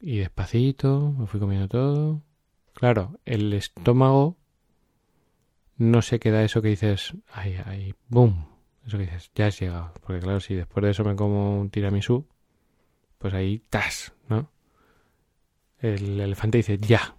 Y 0.00 0.18
despacito, 0.18 1.12
me 1.18 1.26
fui 1.26 1.40
comiendo 1.40 1.68
todo. 1.68 2.22
Claro, 2.74 3.18
el 3.24 3.52
estómago 3.52 4.36
no 5.76 6.02
se 6.02 6.20
queda 6.20 6.44
eso 6.44 6.62
que 6.62 6.68
dices, 6.68 7.14
ay, 7.32 7.56
ay, 7.64 7.94
boom. 8.08 8.46
Eso 8.86 8.98
que 8.98 9.04
dices, 9.04 9.30
ya 9.34 9.46
has 9.46 9.58
llegado. 9.58 9.92
Porque 10.02 10.20
claro, 10.20 10.40
si 10.40 10.54
después 10.54 10.84
de 10.84 10.90
eso 10.90 11.04
me 11.04 11.16
como 11.16 11.58
un 11.58 11.70
tiramisú, 11.70 12.26
pues 13.18 13.34
ahí, 13.34 13.62
tas, 13.70 14.12
¿no? 14.28 14.50
El 15.78 16.20
elefante 16.20 16.58
dice, 16.58 16.78
ya. 16.78 17.16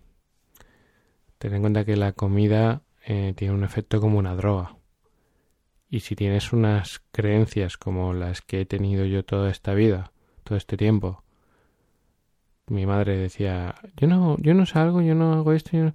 Ten 1.38 1.54
en 1.54 1.62
cuenta 1.62 1.86
que 1.86 1.96
la 1.96 2.14
comida 2.14 2.82
eh, 3.06 3.34
tiene 3.36 3.54
un 3.54 3.64
efecto 3.64 4.02
como 4.02 4.18
una 4.18 4.36
droga. 4.36 4.78
Y 5.90 6.02
si 6.02 6.16
tienes 6.16 6.54
unas 6.54 7.02
creencias 7.12 7.78
como 7.78 8.14
las 8.14 8.42
que 8.42 8.62
he 8.62 8.66
tenido 8.66 9.06
yo 9.06 9.24
toda 9.24 9.50
esta 9.50 9.74
vida, 9.74 10.12
todo 10.44 10.58
este 10.58 10.78
tiempo. 10.78 11.24
Mi 12.70 12.86
madre 12.86 13.18
decía, 13.18 13.76
yo 13.98 14.08
no, 14.08 14.38
yo 14.40 14.54
no 14.54 14.66
salgo, 14.66 15.02
yo 15.02 15.16
no 15.16 15.34
hago 15.34 15.54
esto, 15.54 15.72
yo, 15.74 15.92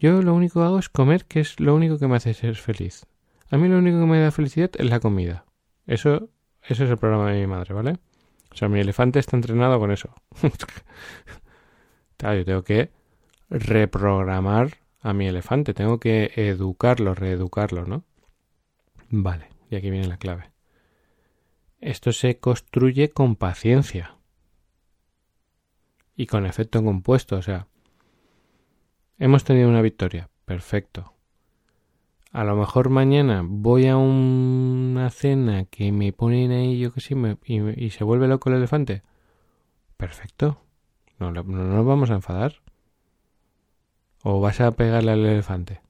yo 0.00 0.22
lo 0.22 0.34
único 0.34 0.60
que 0.60 0.66
hago 0.66 0.78
es 0.78 0.88
comer, 0.88 1.24
que 1.24 1.40
es 1.40 1.58
lo 1.60 1.74
único 1.74 1.98
que 1.98 2.06
me 2.06 2.16
hace 2.16 2.34
ser 2.34 2.54
feliz. 2.56 3.06
A 3.50 3.58
mí 3.58 3.68
lo 3.68 3.78
único 3.78 4.00
que 4.00 4.06
me 4.06 4.20
da 4.20 4.30
felicidad 4.30 4.70
es 4.78 4.88
la 4.88 5.00
comida. 5.00 5.44
Eso, 5.86 6.30
eso 6.62 6.84
es 6.84 6.90
el 6.90 6.96
programa 6.96 7.30
de 7.30 7.40
mi 7.40 7.46
madre, 7.46 7.74
¿vale? 7.74 7.98
O 8.52 8.56
sea, 8.56 8.68
mi 8.68 8.80
elefante 8.80 9.18
está 9.18 9.36
entrenado 9.36 9.78
con 9.78 9.90
eso. 9.90 10.14
Claro, 12.16 12.38
yo 12.38 12.44
tengo 12.44 12.62
que 12.62 12.92
reprogramar 13.50 14.78
a 15.00 15.12
mi 15.12 15.26
elefante, 15.26 15.74
tengo 15.74 15.98
que 15.98 16.30
educarlo, 16.36 17.16
reeducarlo, 17.16 17.84
¿no? 17.84 18.04
Vale, 19.10 19.48
y 19.68 19.74
aquí 19.74 19.90
viene 19.90 20.06
la 20.06 20.18
clave. 20.18 20.52
Esto 21.80 22.12
se 22.12 22.38
construye 22.38 23.10
con 23.10 23.34
paciencia 23.34 24.14
y 26.22 26.26
con 26.28 26.46
efecto 26.46 26.84
compuesto, 26.84 27.34
o 27.34 27.42
sea, 27.42 27.66
hemos 29.18 29.42
tenido 29.42 29.68
una 29.68 29.82
victoria, 29.82 30.30
perfecto. 30.44 31.14
A 32.30 32.44
lo 32.44 32.54
mejor 32.54 32.90
mañana 32.90 33.42
voy 33.44 33.88
a 33.88 33.96
una 33.96 35.10
cena 35.10 35.64
que 35.64 35.90
me 35.90 36.12
ponen 36.12 36.52
ahí, 36.52 36.78
yo 36.78 36.92
que 36.92 37.00
sé, 37.00 37.16
y, 37.44 37.90
se 37.90 38.04
vuelve 38.04 38.28
loco 38.28 38.50
el 38.50 38.56
elefante. 38.56 39.02
Perfecto. 39.96 40.62
No, 41.18 41.32
no 41.32 41.42
nos 41.42 41.84
vamos 41.84 42.12
a 42.12 42.14
enfadar. 42.14 42.62
¿O 44.22 44.40
vas 44.40 44.60
a 44.60 44.70
pegarle 44.70 45.10
al 45.10 45.26
elefante? 45.26 45.80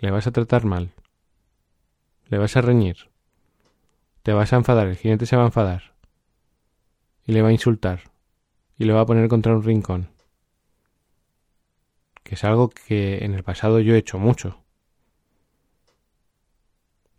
¿Le 0.00 0.10
vas 0.10 0.26
a 0.26 0.32
tratar 0.32 0.64
mal? 0.64 0.90
¿Le 2.26 2.38
vas 2.38 2.56
a 2.56 2.60
reñir? 2.60 3.08
¿Te 4.24 4.32
vas 4.32 4.52
a 4.52 4.56
enfadar? 4.56 4.88
El 4.88 4.96
jinete 4.96 5.26
se 5.26 5.36
va 5.36 5.44
a 5.44 5.46
enfadar. 5.46 5.94
Y 7.24 7.32
le 7.34 7.42
va 7.42 7.50
a 7.50 7.52
insultar. 7.52 8.15
Y 8.78 8.84
le 8.84 8.92
va 8.92 9.02
a 9.02 9.06
poner 9.06 9.28
contra 9.28 9.54
un 9.54 9.62
rincón. 9.62 10.08
Que 12.22 12.34
es 12.34 12.44
algo 12.44 12.68
que 12.68 13.24
en 13.24 13.34
el 13.34 13.42
pasado 13.42 13.80
yo 13.80 13.94
he 13.94 13.98
hecho 13.98 14.18
mucho. 14.18 14.62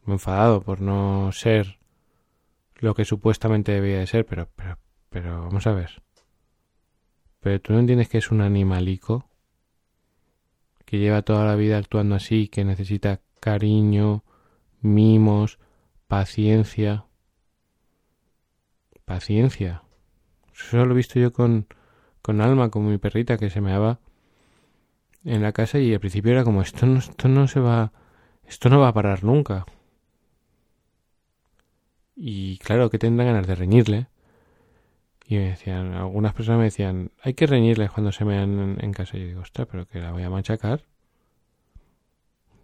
Me 0.04 0.14
he 0.14 0.16
enfadado 0.16 0.62
por 0.62 0.82
no 0.82 1.32
ser 1.32 1.80
lo 2.76 2.94
que 2.94 3.06
supuestamente 3.06 3.72
debía 3.72 4.00
de 4.00 4.08
ser, 4.08 4.26
pero, 4.26 4.50
pero, 4.56 4.78
pero 5.10 5.42
vamos 5.42 5.66
a 5.68 5.74
ver. 5.74 6.04
Pero 7.40 7.62
tú 7.62 7.74
no 7.74 7.80
entiendes 7.80 8.10
que 8.10 8.18
es 8.18 8.32
un 8.32 8.42
animalico 8.42 9.30
que 10.86 11.00
lleva 11.00 11.22
toda 11.22 11.46
la 11.46 11.56
vida 11.56 11.78
actuando 11.78 12.16
así, 12.16 12.48
que 12.48 12.64
necesita 12.64 13.20
cariño, 13.42 14.24
mimos, 14.82 15.60
paciencia. 16.08 17.06
Paciencia. 19.04 19.84
Eso 20.58 20.86
lo 20.86 20.94
he 20.94 20.98
visto 20.98 21.20
yo 21.20 21.32
con, 21.32 21.68
con 22.22 22.42
Alma, 22.42 22.70
con 22.70 22.90
mi 22.90 22.98
perrita 22.98 23.38
que 23.38 23.50
se 23.50 23.62
me 23.62 23.72
daba 23.72 24.00
en 25.24 25.42
la 25.42 25.52
casa 25.52 25.80
y 25.80 25.94
al 25.94 26.00
principio 26.00 26.32
era 26.32 26.44
como 26.44 26.62
esto 26.62 26.86
no, 26.86 27.00
esto 27.00 27.28
no 27.28 27.48
se 27.48 27.60
va, 27.60 27.92
esto 28.46 28.70
no 28.70 28.80
va 28.80 28.90
a 28.90 28.94
parar 28.94 29.24
nunca. 29.24 29.66
Y 32.16 32.58
claro 32.60 32.90
que 32.90 32.98
tendrán 32.98 33.28
ganas 33.28 33.48
de 33.48 33.56
reñirle. 33.56 34.08
Y 35.26 35.36
me 35.36 35.50
decían, 35.50 35.94
algunas 35.94 36.34
personas 36.34 36.60
me 36.60 36.66
decían, 36.66 37.12
hay 37.22 37.34
que 37.34 37.46
reñirles 37.46 37.92
cuando 37.92 38.12
se 38.12 38.26
me 38.26 38.42
en, 38.42 38.78
en 38.80 38.94
casa. 38.94 39.18
Y 39.18 39.22
yo 39.22 39.28
digo, 39.28 39.42
ostras, 39.42 39.68
pero 39.70 39.86
que 39.86 40.00
la 40.00 40.12
voy 40.12 40.24
a 40.24 40.30
machacar. 40.30 40.86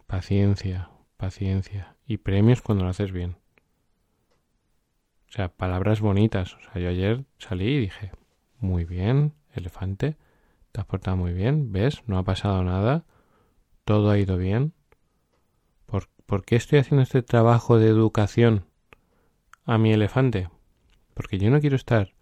Paciencia, 0.07 0.89
paciencia. 1.17 1.95
Y 2.07 2.17
premios 2.17 2.61
cuando 2.61 2.85
lo 2.85 2.89
haces 2.89 3.11
bien. 3.11 3.35
O 5.33 5.35
sea, 5.35 5.49
palabras 5.49 5.99
bonitas. 5.99 6.53
O 6.53 6.59
sea, 6.59 6.79
yo 6.79 6.89
ayer 6.89 7.25
salí 7.39 7.65
y 7.65 7.79
dije, 7.79 8.11
muy 8.59 8.85
bien, 8.85 9.33
elefante, 9.55 10.15
te 10.71 10.79
has 10.79 10.85
portado 10.85 11.17
muy 11.17 11.33
bien, 11.33 11.71
¿ves? 11.71 12.03
No 12.05 12.19
ha 12.19 12.23
pasado 12.23 12.63
nada, 12.63 13.03
todo 13.83 14.11
ha 14.11 14.19
ido 14.19 14.37
bien. 14.37 14.73
¿Por, 15.87 16.07
¿Por 16.27 16.45
qué 16.45 16.55
estoy 16.55 16.77
haciendo 16.77 17.01
este 17.01 17.23
trabajo 17.23 17.79
de 17.79 17.87
educación 17.87 18.67
a 19.65 19.79
mi 19.79 19.91
elefante? 19.91 20.49
Porque 21.15 21.39
yo 21.39 21.49
no 21.49 21.59
quiero 21.59 21.77
estar 21.77 22.13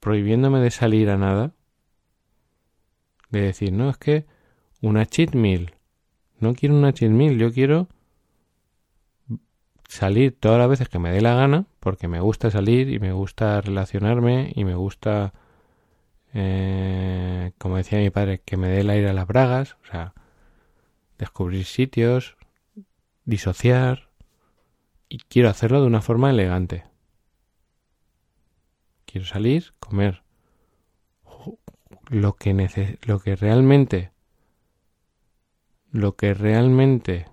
prohibiéndome 0.00 0.60
de 0.60 0.70
salir 0.70 1.10
a 1.10 1.18
nada, 1.18 1.52
de 3.28 3.42
decir, 3.42 3.74
no, 3.74 3.90
es 3.90 3.98
que 3.98 4.24
una 4.80 5.04
cheat 5.04 5.34
meal, 5.34 5.74
no 6.40 6.54
quiero 6.54 6.74
una 6.74 6.94
cheat 6.94 7.10
meal, 7.10 7.36
yo 7.36 7.52
quiero 7.52 7.88
salir 9.92 10.34
todas 10.38 10.58
las 10.58 10.68
veces 10.68 10.88
que 10.88 10.98
me 10.98 11.12
dé 11.12 11.20
la 11.20 11.34
gana, 11.34 11.66
porque 11.78 12.08
me 12.08 12.20
gusta 12.20 12.50
salir 12.50 12.88
y 12.88 12.98
me 12.98 13.12
gusta 13.12 13.60
relacionarme 13.60 14.52
y 14.54 14.64
me 14.64 14.74
gusta, 14.74 15.34
eh, 16.32 17.52
como 17.58 17.76
decía 17.76 17.98
mi 17.98 18.08
padre, 18.08 18.40
que 18.40 18.56
me 18.56 18.68
dé 18.68 18.80
el 18.80 18.90
aire 18.90 19.10
a 19.10 19.12
las 19.12 19.26
bragas, 19.26 19.76
o 19.82 19.86
sea, 19.86 20.14
descubrir 21.18 21.66
sitios, 21.66 22.36
disociar, 23.26 24.08
y 25.10 25.18
quiero 25.18 25.50
hacerlo 25.50 25.82
de 25.82 25.86
una 25.88 26.00
forma 26.00 26.30
elegante. 26.30 26.84
Quiero 29.04 29.26
salir, 29.26 29.74
comer 29.78 30.22
lo 32.08 32.34
que, 32.36 32.98
lo 33.02 33.20
que 33.20 33.36
realmente 33.36 34.10
lo 35.90 36.16
que 36.16 36.32
realmente 36.32 37.26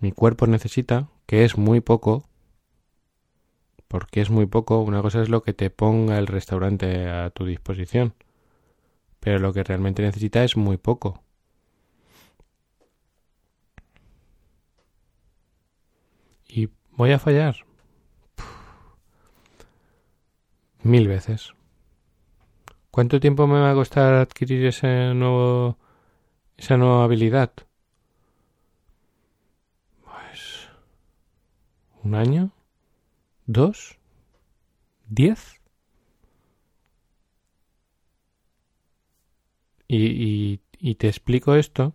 mi 0.00 0.12
cuerpo 0.12 0.46
necesita, 0.46 1.08
que 1.26 1.44
es 1.44 1.56
muy 1.58 1.80
poco, 1.80 2.24
porque 3.86 4.20
es 4.20 4.30
muy 4.30 4.46
poco, 4.46 4.80
una 4.80 5.02
cosa 5.02 5.22
es 5.22 5.28
lo 5.28 5.42
que 5.42 5.52
te 5.52 5.70
ponga 5.70 6.18
el 6.18 6.26
restaurante 6.26 7.08
a 7.08 7.30
tu 7.30 7.44
disposición, 7.44 8.14
pero 9.20 9.38
lo 9.38 9.52
que 9.52 9.62
realmente 9.62 10.02
necesita 10.02 10.42
es 10.42 10.56
muy 10.56 10.78
poco. 10.78 11.22
¿Y 16.48 16.68
voy 16.92 17.12
a 17.12 17.18
fallar? 17.18 17.56
Mil 20.82 21.08
veces. 21.08 21.52
¿Cuánto 22.90 23.20
tiempo 23.20 23.46
me 23.46 23.60
va 23.60 23.70
a 23.70 23.74
costar 23.74 24.14
adquirir 24.14 24.66
ese 24.66 25.14
nuevo, 25.14 25.78
esa 26.56 26.76
nueva 26.76 27.04
habilidad? 27.04 27.52
¿Un 32.02 32.14
año? 32.14 32.50
¿Dos? 33.46 33.98
¿Diez? 35.08 35.60
Y, 39.88 40.60
y, 40.78 40.94
te 40.94 41.08
explico 41.08 41.56
esto 41.56 41.94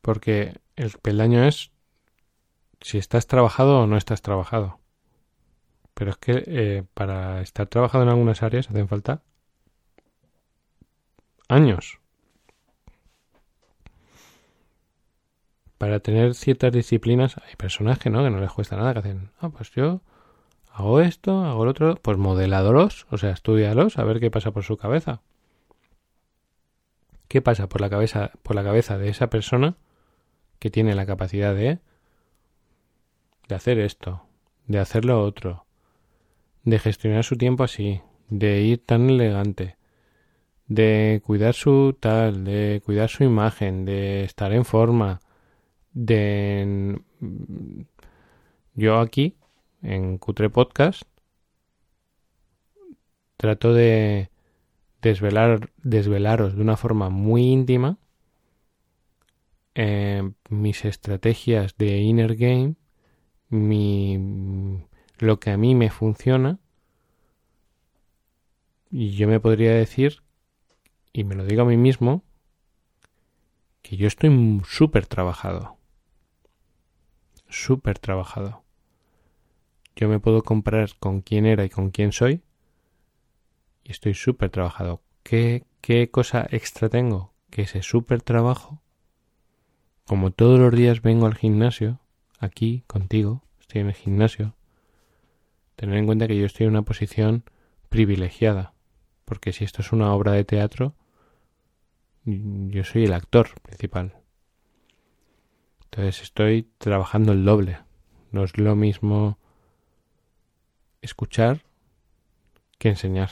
porque 0.00 0.60
el 0.76 0.92
peldaño 0.92 1.42
es 1.44 1.72
si 2.80 2.96
estás 2.98 3.26
trabajado 3.26 3.80
o 3.80 3.86
no 3.88 3.96
estás 3.96 4.22
trabajado. 4.22 4.78
Pero 5.94 6.12
es 6.12 6.16
que 6.18 6.44
eh, 6.46 6.84
para 6.94 7.42
estar 7.42 7.66
trabajando 7.66 8.04
en 8.04 8.10
algunas 8.10 8.44
áreas 8.44 8.70
hacen 8.70 8.88
falta 8.88 9.22
años. 11.48 11.98
Para 15.78 16.00
tener 16.00 16.34
ciertas 16.34 16.72
disciplinas 16.72 17.36
hay 17.46 17.54
personas 17.56 17.98
que 17.98 18.10
no, 18.10 18.24
que 18.24 18.30
no 18.30 18.40
les 18.40 18.50
cuesta 18.50 18.76
nada, 18.76 18.92
que 18.92 18.98
hacen, 18.98 19.30
ah, 19.40 19.48
pues 19.48 19.70
yo 19.70 20.00
hago 20.72 21.00
esto, 21.00 21.44
hago 21.44 21.64
lo 21.64 21.70
otro, 21.70 21.96
pues 22.02 22.18
modeladlos, 22.18 23.06
o 23.10 23.18
sea, 23.18 23.30
estudialos, 23.30 23.98
a 23.98 24.04
ver 24.04 24.20
qué 24.20 24.30
pasa 24.30 24.50
por 24.50 24.64
su 24.64 24.76
cabeza. 24.76 25.22
¿Qué 27.28 27.42
pasa 27.42 27.68
por 27.68 27.80
la 27.80 27.90
cabeza, 27.90 28.32
por 28.42 28.56
la 28.56 28.64
cabeza 28.64 28.98
de 28.98 29.08
esa 29.08 29.28
persona 29.28 29.76
que 30.58 30.70
tiene 30.70 30.94
la 30.94 31.06
capacidad 31.06 31.54
de, 31.54 31.78
de 33.48 33.54
hacer 33.54 33.78
esto, 33.78 34.22
de 34.66 34.78
hacer 34.80 35.04
lo 35.04 35.22
otro, 35.22 35.64
de 36.64 36.78
gestionar 36.78 37.22
su 37.22 37.36
tiempo 37.36 37.64
así, 37.64 38.00
de 38.28 38.62
ir 38.62 38.84
tan 38.84 39.10
elegante, 39.10 39.76
de 40.66 41.22
cuidar 41.24 41.54
su 41.54 41.96
tal, 41.98 42.44
de 42.44 42.82
cuidar 42.84 43.08
su 43.08 43.24
imagen, 43.24 43.84
de 43.84 44.24
estar 44.24 44.52
en 44.52 44.64
forma, 44.64 45.20
de... 45.98 47.00
Yo 48.74 49.00
aquí, 49.00 49.34
en 49.82 50.18
Cutre 50.18 50.48
Podcast, 50.48 51.02
trato 53.36 53.72
de 53.74 54.30
desvelar, 55.02 55.70
desvelaros 55.82 56.54
de 56.54 56.62
una 56.62 56.76
forma 56.76 57.10
muy 57.10 57.46
íntima 57.46 57.98
eh, 59.74 60.30
mis 60.48 60.84
estrategias 60.84 61.76
de 61.76 61.98
inner 61.98 62.36
game, 62.36 62.74
mi, 63.48 64.80
lo 65.18 65.40
que 65.40 65.50
a 65.50 65.56
mí 65.56 65.74
me 65.74 65.90
funciona 65.90 66.58
y 68.90 69.10
yo 69.10 69.28
me 69.28 69.40
podría 69.40 69.72
decir, 69.72 70.22
y 71.12 71.24
me 71.24 71.34
lo 71.34 71.44
digo 71.44 71.62
a 71.62 71.66
mí 71.66 71.76
mismo, 71.76 72.22
que 73.82 73.96
yo 73.96 74.06
estoy 74.06 74.60
súper 74.64 75.06
trabajado. 75.06 75.77
Súper 77.48 77.98
trabajado. 77.98 78.62
Yo 79.96 80.08
me 80.08 80.20
puedo 80.20 80.42
comparar 80.42 80.90
con 80.98 81.22
quién 81.22 81.46
era 81.46 81.64
y 81.64 81.70
con 81.70 81.90
quién 81.90 82.12
soy. 82.12 82.42
Y 83.82 83.90
estoy 83.90 84.14
súper 84.14 84.50
trabajado. 84.50 85.02
¿Qué, 85.22 85.64
¿Qué 85.80 86.10
cosa 86.10 86.46
extra 86.50 86.88
tengo? 86.88 87.32
Que 87.50 87.62
ese 87.62 87.82
súper 87.82 88.22
trabajo, 88.22 88.82
como 90.06 90.30
todos 90.30 90.58
los 90.58 90.74
días 90.74 91.02
vengo 91.02 91.26
al 91.26 91.34
gimnasio, 91.34 92.00
aquí 92.38 92.84
contigo, 92.86 93.42
estoy 93.60 93.80
en 93.82 93.88
el 93.88 93.94
gimnasio, 93.94 94.54
tener 95.76 95.98
en 95.98 96.06
cuenta 96.06 96.26
que 96.26 96.38
yo 96.38 96.46
estoy 96.46 96.64
en 96.64 96.70
una 96.72 96.82
posición 96.82 97.44
privilegiada, 97.88 98.74
porque 99.24 99.52
si 99.52 99.64
esto 99.64 99.82
es 99.82 99.92
una 99.92 100.12
obra 100.12 100.32
de 100.32 100.44
teatro, 100.44 100.94
yo 102.24 102.84
soy 102.84 103.04
el 103.04 103.12
actor 103.12 103.48
principal. 103.62 104.14
Entonces 105.90 106.22
estoy 106.22 106.70
trabajando 106.78 107.32
el 107.32 107.44
doble. 107.44 107.78
No 108.30 108.44
es 108.44 108.58
lo 108.58 108.76
mismo 108.76 109.38
escuchar 111.00 111.62
que 112.78 112.90
enseñar. 112.90 113.30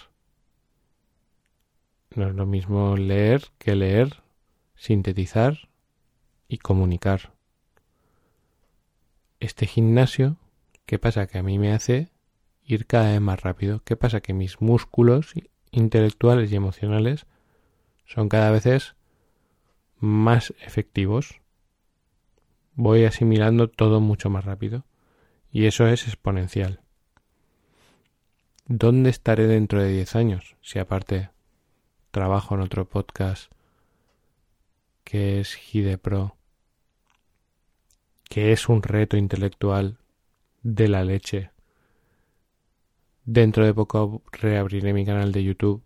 No 2.14 2.29
es 2.29 2.35
lo 2.35 2.47
mismo 2.47 2.97
leer 2.97 3.45
que 3.59 3.77
leer, 3.77 4.23
sintetizar 4.75 5.69
y 6.49 6.59
comunicar. 6.59 7.35
Este 9.38 9.66
gimnasio, 9.66 10.38
¿qué 10.87 10.99
pasa? 10.99 11.27
Que 11.27 11.38
a 11.38 11.42
mí 11.42 11.59
me 11.59 11.73
hace 11.73 12.11
ir 12.64 12.87
cada 12.87 13.12
vez 13.12 13.21
más 13.21 13.42
rápido. 13.42 13.83
¿Qué 13.85 13.97
pasa? 13.97 14.21
Que 14.23 14.33
mis 14.33 14.62
músculos 14.62 15.35
intelectuales 15.71 16.51
y 16.51 16.57
emocionales 16.57 17.27
son 18.07 18.31
cada 18.31 18.51
vez 18.51 18.97
más 19.99 20.55
efectivos. 20.61 21.40
Voy 22.77 23.05
asimilando 23.05 23.69
todo 23.69 24.01
mucho 24.01 24.31
más 24.31 24.45
rápido. 24.45 24.85
Y 25.51 25.65
eso 25.65 25.89
es 25.89 26.07
exponencial. 26.07 26.81
¿Dónde 28.67 29.11
estaré 29.11 29.47
dentro 29.47 29.83
de 29.83 29.91
10 29.91 30.17
años? 30.17 30.57
Si 30.61 30.79
aparte 30.79 31.31
trabajo 32.11 32.55
en 32.55 32.61
otro 32.61 32.87
podcast 32.87 33.51
que 35.05 35.41
es 35.41 35.59
Pro, 36.03 36.37
que 38.29 38.53
es 38.53 38.69
un 38.69 38.83
reto 38.83 39.17
intelectual 39.17 39.99
de 40.62 40.89
la 40.89 41.05
leche. 41.05 41.53
Dentro 43.25 43.65
de 43.65 43.73
poco 43.73 44.23
reabriré 44.33 44.93
mi 44.93 45.07
canal 45.07 45.33
de 45.33 45.45
YouTube. 45.45 45.83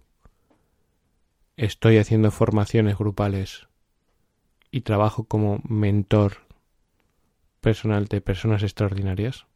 Estoy 1.56 1.98
haciendo 1.98 2.30
formaciones 2.30 2.96
grupales 2.96 3.68
y 4.70 4.80
trabajo 4.80 5.24
como 5.24 5.60
mentor 5.68 6.49
personal 7.60 8.06
de 8.06 8.20
personas 8.20 8.62
extraordinarias. 8.62 9.46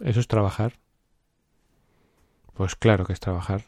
¿Eso 0.00 0.20
es 0.20 0.28
trabajar? 0.28 0.74
Pues 2.54 2.74
claro 2.76 3.04
que 3.04 3.12
es 3.12 3.20
trabajar. 3.20 3.64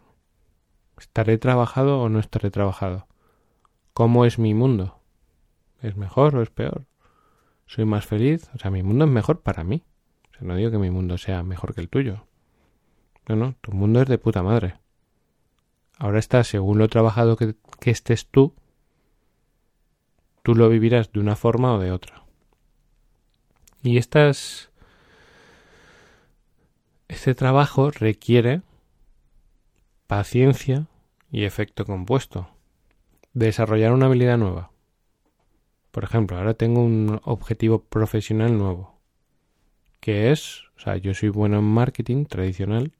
¿Estaré 0.98 1.38
trabajado 1.38 2.00
o 2.00 2.08
no 2.08 2.18
estaré 2.18 2.50
trabajado? 2.50 3.06
¿Cómo 3.92 4.24
es 4.24 4.38
mi 4.38 4.54
mundo? 4.54 5.00
¿Es 5.82 5.96
mejor 5.96 6.36
o 6.36 6.42
es 6.42 6.50
peor? 6.50 6.86
¿Soy 7.66 7.84
más 7.84 8.06
feliz? 8.06 8.50
O 8.54 8.58
sea, 8.58 8.70
mi 8.70 8.82
mundo 8.82 9.04
es 9.04 9.10
mejor 9.10 9.40
para 9.40 9.64
mí. 9.64 9.82
O 10.30 10.34
sea, 10.34 10.46
no 10.46 10.56
digo 10.56 10.70
que 10.70 10.78
mi 10.78 10.90
mundo 10.90 11.18
sea 11.18 11.42
mejor 11.42 11.74
que 11.74 11.80
el 11.80 11.88
tuyo. 11.88 12.26
No, 13.28 13.36
no, 13.36 13.54
tu 13.60 13.72
mundo 13.72 14.00
es 14.00 14.08
de 14.08 14.18
puta 14.18 14.42
madre. 14.42 14.76
Ahora 15.98 16.18
está, 16.18 16.44
según 16.44 16.78
lo 16.78 16.88
trabajado 16.88 17.36
que, 17.36 17.54
que 17.80 17.90
estés 17.90 18.26
tú, 18.26 18.54
tú 20.42 20.54
lo 20.54 20.68
vivirás 20.68 21.12
de 21.12 21.20
una 21.20 21.36
forma 21.36 21.74
o 21.74 21.78
de 21.78 21.92
otra. 21.92 22.24
Y 23.82 23.98
estas... 23.98 24.70
Este 27.08 27.34
trabajo 27.34 27.90
requiere 27.90 28.62
paciencia 30.06 30.86
y 31.30 31.44
efecto 31.44 31.84
compuesto. 31.84 32.48
Desarrollar 33.34 33.92
una 33.92 34.06
habilidad 34.06 34.38
nueva. 34.38 34.72
Por 35.90 36.04
ejemplo, 36.04 36.38
ahora 36.38 36.54
tengo 36.54 36.82
un 36.82 37.20
objetivo 37.24 37.84
profesional 37.84 38.56
nuevo, 38.56 38.98
que 40.00 40.32
es, 40.32 40.64
o 40.76 40.80
sea, 40.80 40.96
yo 40.96 41.12
soy 41.12 41.28
bueno 41.28 41.58
en 41.58 41.64
marketing 41.64 42.24
tradicional, 42.24 42.92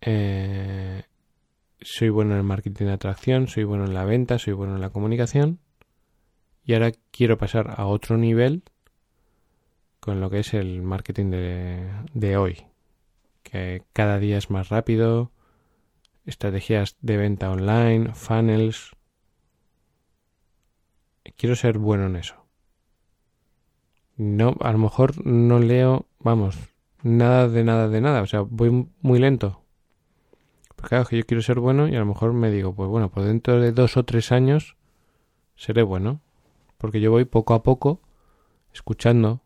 eh, 0.00 1.04
soy 1.80 2.08
bueno 2.08 2.32
en 2.32 2.38
el 2.38 2.44
marketing 2.44 2.86
de 2.86 2.92
atracción, 2.92 3.48
soy 3.48 3.64
bueno 3.64 3.84
en 3.84 3.94
la 3.94 4.04
venta, 4.04 4.38
soy 4.38 4.52
bueno 4.52 4.74
en 4.74 4.80
la 4.80 4.90
comunicación, 4.90 5.60
y 6.64 6.74
ahora 6.74 6.92
quiero 7.10 7.38
pasar 7.38 7.74
a 7.76 7.86
otro 7.86 8.16
nivel 8.16 8.62
con 10.00 10.20
lo 10.20 10.30
que 10.30 10.40
es 10.40 10.54
el 10.54 10.82
marketing 10.82 11.30
de, 11.30 11.90
de 12.14 12.36
hoy, 12.36 12.66
que 13.42 13.82
cada 13.92 14.18
día 14.18 14.38
es 14.38 14.50
más 14.50 14.68
rápido, 14.68 15.32
estrategias 16.24 16.96
de 17.00 17.16
venta 17.16 17.50
online, 17.50 18.14
funnels. 18.14 18.94
Quiero 21.36 21.56
ser 21.56 21.78
bueno 21.78 22.06
en 22.06 22.16
eso. 22.16 22.46
No, 24.16 24.56
a 24.60 24.72
lo 24.72 24.78
mejor 24.78 25.24
no 25.26 25.58
leo, 25.58 26.06
vamos, 26.18 26.58
nada 27.02 27.48
de 27.48 27.64
nada 27.64 27.88
de 27.88 28.00
nada, 28.00 28.22
o 28.22 28.26
sea, 28.26 28.40
voy 28.40 28.88
muy 29.00 29.18
lento. 29.18 29.62
Porque 30.78 30.90
claro, 30.90 31.06
que 31.06 31.16
yo 31.16 31.26
quiero 31.26 31.42
ser 31.42 31.58
bueno 31.58 31.88
y 31.88 31.96
a 31.96 31.98
lo 31.98 32.06
mejor 32.06 32.32
me 32.32 32.52
digo, 32.52 32.72
pues 32.72 32.88
bueno, 32.88 33.10
pues 33.10 33.26
dentro 33.26 33.60
de 33.60 33.72
dos 33.72 33.96
o 33.96 34.04
tres 34.04 34.30
años 34.30 34.76
seré 35.56 35.82
bueno. 35.82 36.20
Porque 36.76 37.00
yo 37.00 37.10
voy 37.10 37.24
poco 37.24 37.54
a 37.54 37.64
poco 37.64 38.00
escuchando, 38.72 39.40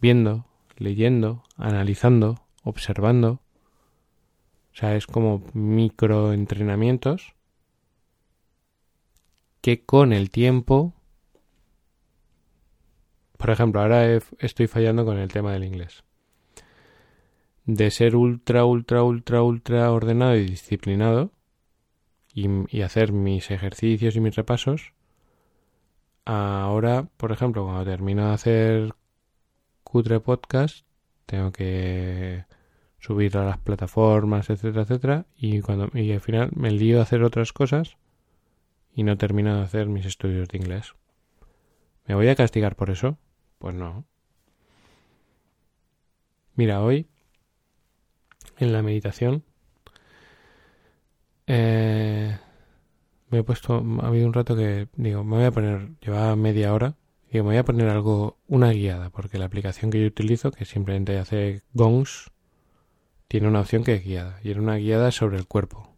viendo, 0.00 0.46
leyendo, 0.78 1.42
analizando, 1.58 2.46
observando. 2.64 3.42
O 4.72 4.74
sea, 4.74 4.96
es 4.96 5.06
como 5.06 5.44
microentrenamientos 5.52 7.34
que 9.60 9.84
con 9.84 10.14
el 10.14 10.30
tiempo... 10.30 10.94
Por 13.36 13.50
ejemplo, 13.50 13.82
ahora 13.82 14.18
estoy 14.38 14.66
fallando 14.66 15.04
con 15.04 15.18
el 15.18 15.30
tema 15.30 15.52
del 15.52 15.64
inglés. 15.64 16.04
De 17.68 17.90
ser 17.90 18.16
ultra, 18.16 18.64
ultra, 18.64 19.02
ultra, 19.02 19.42
ultra 19.42 19.92
ordenado 19.92 20.36
y 20.36 20.46
disciplinado 20.46 21.32
y, 22.32 22.80
hacer 22.80 23.12
mis 23.12 23.50
ejercicios 23.50 24.16
y 24.16 24.20
mis 24.20 24.34
repasos, 24.36 24.94
ahora, 26.24 27.10
por 27.18 27.30
ejemplo, 27.30 27.64
cuando 27.64 27.84
termino 27.84 28.28
de 28.28 28.32
hacer 28.32 28.94
cutre 29.84 30.18
podcast, 30.18 30.86
tengo 31.26 31.52
que 31.52 32.46
subir 33.00 33.36
a 33.36 33.44
las 33.44 33.58
plataformas, 33.58 34.48
etcétera, 34.48 34.84
etcétera, 34.84 35.26
y 35.36 35.60
cuando 35.60 35.90
y 35.92 36.10
al 36.12 36.22
final 36.22 36.48
me 36.54 36.70
lío 36.70 37.00
a 37.00 37.02
hacer 37.02 37.22
otras 37.22 37.52
cosas 37.52 37.98
y 38.94 39.02
no 39.02 39.18
termino 39.18 39.54
de 39.54 39.64
hacer 39.64 39.88
mis 39.88 40.06
estudios 40.06 40.48
de 40.48 40.56
inglés. 40.56 40.94
¿Me 42.06 42.14
voy 42.14 42.28
a 42.28 42.34
castigar 42.34 42.76
por 42.76 42.88
eso? 42.88 43.18
Pues 43.58 43.74
no. 43.74 44.06
Mira, 46.54 46.80
hoy 46.82 47.10
en 48.58 48.72
la 48.72 48.82
meditación 48.82 49.44
eh, 51.48 52.38
me 53.30 53.38
he 53.38 53.42
puesto, 53.42 53.82
ha 54.02 54.06
habido 54.06 54.26
un 54.26 54.34
rato 54.34 54.54
que 54.54 54.88
digo, 54.96 55.24
me 55.24 55.36
voy 55.36 55.44
a 55.46 55.50
poner, 55.50 55.90
lleva 56.00 56.36
media 56.36 56.72
hora, 56.74 56.94
y 57.30 57.38
me 57.38 57.42
voy 57.42 57.56
a 57.56 57.64
poner 57.64 57.88
algo, 57.88 58.38
una 58.46 58.70
guiada, 58.70 59.10
porque 59.10 59.38
la 59.38 59.46
aplicación 59.46 59.90
que 59.90 60.00
yo 60.00 60.06
utilizo, 60.06 60.50
que 60.50 60.64
simplemente 60.64 61.18
hace 61.18 61.62
gongs, 61.74 62.30
tiene 63.28 63.48
una 63.48 63.60
opción 63.60 63.84
que 63.84 63.94
es 63.94 64.04
guiada, 64.04 64.38
y 64.42 64.50
era 64.50 64.60
una 64.60 64.76
guiada 64.76 65.10
sobre 65.10 65.38
el 65.38 65.46
cuerpo. 65.46 65.90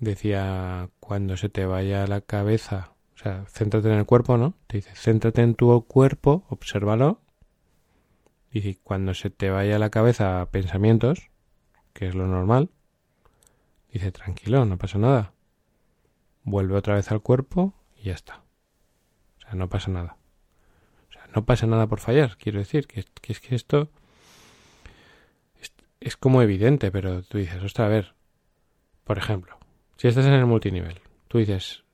Decía, 0.00 0.90
cuando 1.00 1.36
se 1.36 1.48
te 1.48 1.64
vaya 1.64 2.06
la 2.06 2.20
cabeza, 2.20 2.94
o 3.14 3.18
sea, 3.18 3.44
céntrate 3.46 3.88
en 3.88 3.98
el 3.98 4.06
cuerpo, 4.06 4.36
¿no? 4.36 4.54
Te 4.66 4.78
dice, 4.78 4.90
céntrate 4.94 5.42
en 5.42 5.54
tu 5.54 5.84
cuerpo, 5.86 6.44
obsérvalo. 6.48 7.20
Y 8.52 8.74
cuando 8.74 9.14
se 9.14 9.30
te 9.30 9.50
vaya 9.50 9.78
la 9.78 9.90
cabeza 9.90 10.42
a 10.42 10.50
pensamientos, 10.50 11.30
que 11.94 12.06
es 12.06 12.14
lo 12.14 12.26
normal, 12.26 12.70
dice, 13.92 14.12
tranquilo, 14.12 14.64
no 14.66 14.76
pasa 14.78 14.98
nada. 14.98 15.32
Vuelve 16.44 16.76
otra 16.76 16.94
vez 16.94 17.10
al 17.10 17.22
cuerpo 17.22 17.72
y 17.96 18.04
ya 18.04 18.14
está. 18.14 18.42
O 19.38 19.40
sea, 19.40 19.54
no 19.54 19.68
pasa 19.68 19.90
nada. 19.90 20.16
O 21.08 21.12
sea, 21.12 21.26
no 21.34 21.44
pasa 21.44 21.66
nada 21.66 21.86
por 21.86 22.00
fallar, 22.00 22.36
quiero 22.36 22.58
decir, 22.58 22.86
que, 22.86 23.04
es 23.28 23.40
que 23.40 23.54
esto 23.54 23.90
es 26.00 26.16
como 26.16 26.42
evidente, 26.42 26.90
pero 26.90 27.22
tú 27.22 27.38
dices, 27.38 27.62
ostras, 27.62 27.86
a 27.86 27.88
ver, 27.88 28.14
por 29.04 29.18
ejemplo, 29.18 29.56
si 29.96 30.08
estás 30.08 30.26
en 30.26 30.32
el 30.32 30.46
multinivel, 30.46 31.00
tú 31.28 31.38
dices, 31.38 31.84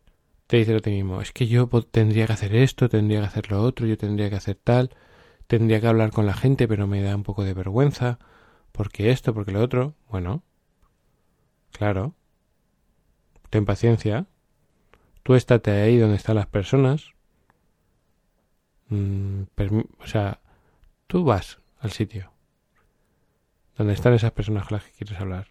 te 0.47 0.57
dices 0.57 0.77
a 0.77 0.81
ti 0.81 0.91
mismo, 0.91 1.21
es 1.21 1.33
que 1.33 1.47
yo 1.47 1.69
tendría 1.91 2.27
que 2.27 2.33
hacer 2.33 2.55
esto, 2.55 2.89
tendría 2.89 3.21
que 3.21 3.27
hacer 3.27 3.51
lo 3.51 3.63
otro, 3.63 3.87
yo 3.87 3.99
tendría 3.99 4.31
que 4.31 4.37
hacer 4.37 4.57
tal, 4.57 4.91
tendría 5.49 5.81
que 5.81 5.89
hablar 5.89 6.13
con 6.13 6.27
la 6.27 6.35
gente, 6.35 6.69
pero 6.69 6.87
me 6.87 7.03
da 7.03 7.17
un 7.17 7.25
poco 7.25 7.43
de 7.43 7.55
vergüenza, 7.55 8.19
porque 8.71 9.11
esto, 9.11 9.35
porque 9.35 9.51
lo 9.51 9.61
otro, 9.61 9.95
bueno, 10.09 10.45
claro, 11.73 12.15
ten 13.51 13.65
paciencia, 13.65 14.27
tú 15.25 15.35
estate 15.35 15.73
ahí 15.73 15.97
donde 15.99 16.17
están 16.17 16.37
las 16.37 16.47
personas, 16.47 17.13
mm, 18.91 19.43
o 20.01 20.07
sea, 20.07 20.41
tú 21.07 21.25
vas 21.25 21.59
al 21.81 21.93
sitio, 21.93 22.33
¿Dónde 23.77 23.93
están 23.95 24.13
esas 24.13 24.33
personas 24.33 24.67
con 24.67 24.77
las 24.77 24.85
que 24.85 24.91
quieres 24.91 25.21
hablar. 25.21 25.47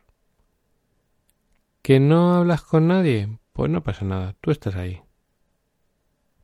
¿Que 1.81 2.01
no 2.01 2.35
hablas 2.35 2.61
con 2.61 2.89
nadie? 2.89 3.39
Pues 3.53 3.71
no 3.71 3.83
pasa 3.83 4.03
nada, 4.03 4.35
tú 4.41 4.51
estás 4.51 4.75
ahí. 4.75 5.01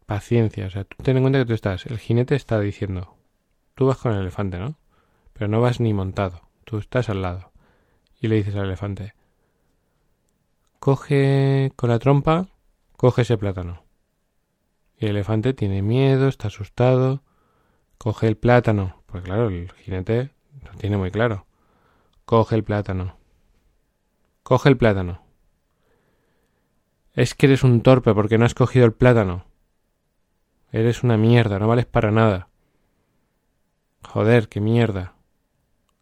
Paciencia, 0.05 0.65
o 0.65 0.69
sea, 0.69 0.85
tú 0.85 0.95
ten 1.03 1.17
en 1.17 1.23
cuenta 1.23 1.39
que 1.39 1.45
tú 1.45 1.53
estás, 1.53 1.85
el 1.87 1.99
jinete 1.99 2.35
está 2.35 2.57
diciendo, 2.61 3.17
tú 3.75 3.87
vas 3.87 3.97
con 3.97 4.13
el 4.13 4.21
elefante, 4.21 4.59
¿no? 4.59 4.75
Pero 5.33 5.47
no 5.47 5.61
vas 5.61 5.79
ni 5.79 5.93
montado, 5.93 6.41
tú 6.63 6.77
estás 6.77 7.09
al 7.09 7.21
lado. 7.21 7.51
Y 8.19 8.27
le 8.27 8.35
dices 8.35 8.55
al 8.55 8.65
elefante, 8.65 9.13
coge 10.79 11.71
con 11.75 11.89
la 11.89 11.99
trompa, 11.99 12.47
coge 12.97 13.23
ese 13.23 13.37
plátano. 13.37 13.83
Y 14.97 15.05
el 15.05 15.11
elefante 15.11 15.53
tiene 15.53 15.81
miedo, 15.81 16.27
está 16.27 16.47
asustado, 16.47 17.23
coge 17.97 18.27
el 18.27 18.37
plátano. 18.37 19.01
Pues 19.05 19.23
claro, 19.23 19.47
el 19.47 19.71
jinete 19.73 20.31
lo 20.63 20.71
tiene 20.77 20.97
muy 20.97 21.11
claro. 21.11 21.45
Coge 22.25 22.55
el 22.55 22.63
plátano. 22.63 23.17
Coge 24.43 24.69
el 24.69 24.77
plátano. 24.77 25.21
Es 27.13 27.35
que 27.35 27.45
eres 27.45 27.63
un 27.63 27.81
torpe 27.81 28.13
porque 28.13 28.37
no 28.37 28.45
has 28.45 28.55
cogido 28.55 28.85
el 28.85 28.93
plátano. 28.93 29.45
Eres 30.71 31.03
una 31.03 31.15
mierda, 31.15 31.59
no 31.59 31.67
vales 31.67 31.85
para 31.85 32.11
nada. 32.11 32.47
Joder, 34.07 34.47
qué 34.47 34.59
mierda. 34.59 35.15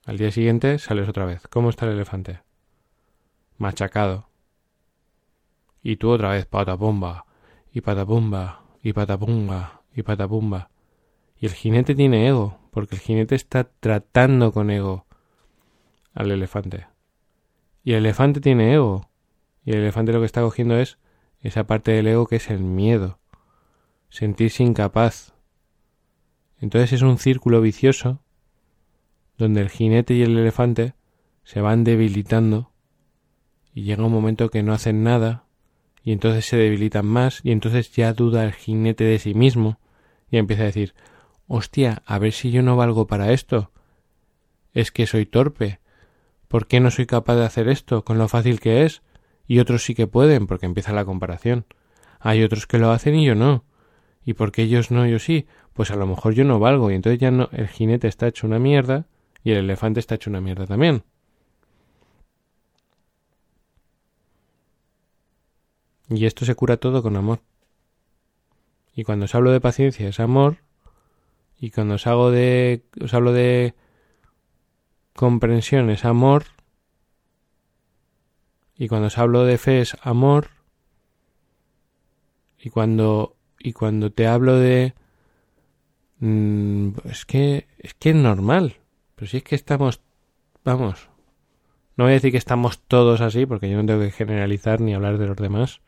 Al 0.05 0.17
día 0.17 0.31
siguiente 0.31 0.79
sales 0.79 1.07
otra 1.07 1.25
vez. 1.25 1.47
¿Cómo 1.47 1.69
está 1.69 1.85
el 1.85 1.93
elefante? 1.93 2.41
Machacado. 3.57 4.29
Y 5.81 5.95
tú 5.97 6.09
otra 6.09 6.29
vez, 6.29 6.45
patapumba, 6.45 7.25
y 7.71 7.81
patapumba, 7.81 8.63
y 8.83 8.93
patapumba, 8.93 9.81
y 9.93 10.03
patapumba. 10.03 10.69
Y 11.37 11.45
el 11.45 11.53
jinete 11.53 11.95
tiene 11.95 12.27
ego, 12.27 12.59
porque 12.71 12.95
el 12.95 13.01
jinete 13.01 13.35
está 13.35 13.63
tratando 13.63 14.51
con 14.51 14.69
ego 14.69 15.05
al 16.13 16.31
elefante. 16.31 16.87
Y 17.83 17.93
el 17.93 17.99
elefante 17.99 18.41
tiene 18.41 18.73
ego. 18.73 19.09
Y 19.63 19.71
el 19.71 19.79
elefante 19.79 20.11
lo 20.11 20.19
que 20.19 20.25
está 20.25 20.41
cogiendo 20.41 20.77
es 20.77 20.97
esa 21.39 21.65
parte 21.65 21.91
del 21.91 22.07
ego 22.07 22.27
que 22.27 22.35
es 22.35 22.49
el 22.49 22.59
miedo, 22.59 23.19
sentirse 24.09 24.63
incapaz. 24.63 25.30
Entonces 26.61 26.93
es 26.93 27.01
un 27.01 27.17
círculo 27.17 27.59
vicioso 27.59 28.19
donde 29.37 29.61
el 29.61 29.69
jinete 29.69 30.13
y 30.13 30.21
el 30.21 30.37
elefante 30.37 30.93
se 31.43 31.59
van 31.59 31.83
debilitando 31.83 32.71
y 33.73 33.83
llega 33.83 34.05
un 34.05 34.11
momento 34.11 34.49
que 34.49 34.61
no 34.61 34.73
hacen 34.73 35.03
nada 35.03 35.45
y 36.03 36.11
entonces 36.11 36.45
se 36.45 36.57
debilitan 36.57 37.05
más 37.05 37.41
y 37.43 37.51
entonces 37.51 37.91
ya 37.91 38.13
duda 38.13 38.43
el 38.43 38.53
jinete 38.53 39.03
de 39.03 39.17
sí 39.17 39.33
mismo 39.33 39.79
y 40.29 40.37
empieza 40.37 40.63
a 40.63 40.67
decir 40.67 40.93
hostia, 41.47 42.03
a 42.05 42.19
ver 42.19 42.31
si 42.31 42.51
yo 42.51 42.61
no 42.61 42.77
valgo 42.77 43.07
para 43.07 43.33
esto. 43.33 43.71
Es 44.73 44.91
que 44.91 45.05
soy 45.05 45.25
torpe. 45.25 45.79
¿Por 46.47 46.67
qué 46.67 46.79
no 46.79 46.91
soy 46.91 47.07
capaz 47.07 47.35
de 47.35 47.45
hacer 47.45 47.67
esto 47.67 48.05
con 48.05 48.17
lo 48.17 48.29
fácil 48.29 48.59
que 48.59 48.85
es? 48.85 49.01
Y 49.47 49.59
otros 49.59 49.83
sí 49.83 49.93
que 49.93 50.07
pueden, 50.07 50.47
porque 50.47 50.65
empieza 50.65 50.93
la 50.93 51.03
comparación. 51.03 51.65
Hay 52.19 52.43
otros 52.43 52.67
que 52.67 52.77
lo 52.77 52.91
hacen 52.91 53.15
y 53.15 53.25
yo 53.25 53.35
no. 53.35 53.65
¿Y 54.23 54.33
por 54.33 54.51
qué 54.51 54.61
ellos 54.61 54.91
no, 54.91 55.05
yo 55.07 55.19
sí? 55.19 55.45
Pues 55.73 55.91
a 55.91 55.95
lo 55.95 56.05
mejor 56.05 56.33
yo 56.33 56.43
no 56.43 56.59
valgo 56.59 56.91
y 56.91 56.95
entonces 56.95 57.19
ya 57.19 57.31
no, 57.31 57.49
el 57.51 57.67
jinete 57.67 58.07
está 58.07 58.27
hecho 58.27 58.47
una 58.47 58.59
mierda 58.59 59.05
y 59.43 59.51
el 59.51 59.57
elefante 59.59 59.99
está 59.99 60.15
hecho 60.15 60.29
una 60.29 60.41
mierda 60.41 60.67
también. 60.67 61.03
Y 66.09 66.25
esto 66.25 66.43
se 66.45 66.55
cura 66.55 66.77
todo 66.77 67.01
con 67.01 67.15
amor. 67.15 67.39
Y 68.93 69.03
cuando 69.03 69.25
os 69.25 69.35
hablo 69.35 69.51
de 69.51 69.61
paciencia 69.61 70.09
es 70.09 70.19
amor, 70.19 70.57
y 71.57 71.71
cuando 71.71 71.95
os 71.95 72.05
hago 72.05 72.31
de 72.31 72.83
os 73.01 73.13
hablo 73.13 73.31
de 73.31 73.75
comprensión 75.15 75.89
es 75.89 76.03
amor, 76.03 76.43
y 78.75 78.89
cuando 78.89 79.07
os 79.07 79.17
hablo 79.17 79.45
de 79.45 79.57
fe 79.57 79.79
es 79.79 79.95
amor, 80.01 80.49
y 82.59 82.69
cuando 82.69 83.37
y 83.57 83.71
cuando 83.71 84.11
te 84.11 84.27
hablo 84.27 84.57
de 84.57 84.95
mm, 86.21 86.89
es 87.05 87.25
que 87.25 87.67
es 87.77 87.93
que 87.93 88.11
es 88.11 88.15
normal. 88.15 88.77
Pero 89.15 89.29
si 89.29 89.37
es 89.37 89.43
que 89.43 89.55
estamos 89.55 90.01
vamos. 90.63 91.09
No 91.97 92.05
voy 92.05 92.11
a 92.11 92.13
decir 92.15 92.31
que 92.31 92.37
estamos 92.37 92.79
todos 92.79 93.21
así 93.21 93.45
porque 93.45 93.69
yo 93.69 93.77
no 93.77 93.85
tengo 93.85 93.99
que 93.99 94.11
generalizar 94.11 94.79
ni 94.79 94.93
hablar 94.93 95.17
de 95.17 95.27
los 95.27 95.37
demás. 95.37 95.81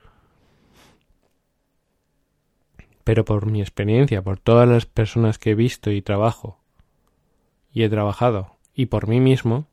Pero 3.04 3.26
por 3.26 3.46
mi 3.46 3.62
experiencia 3.62 4.22
por 4.22 4.40
todas 4.40 4.68
las 4.68 4.86
personas 4.86 5.40
que 5.40 5.52
he 5.52 5.56
visto 5.56 5.92
y 5.92 6.02
trabajo 6.02 6.60
y 7.72 7.84
he 7.84 7.90
trabajado 7.90 8.58
y 8.74 8.88
por 8.88 9.08
mí 9.08 9.20
mismo 9.20 9.68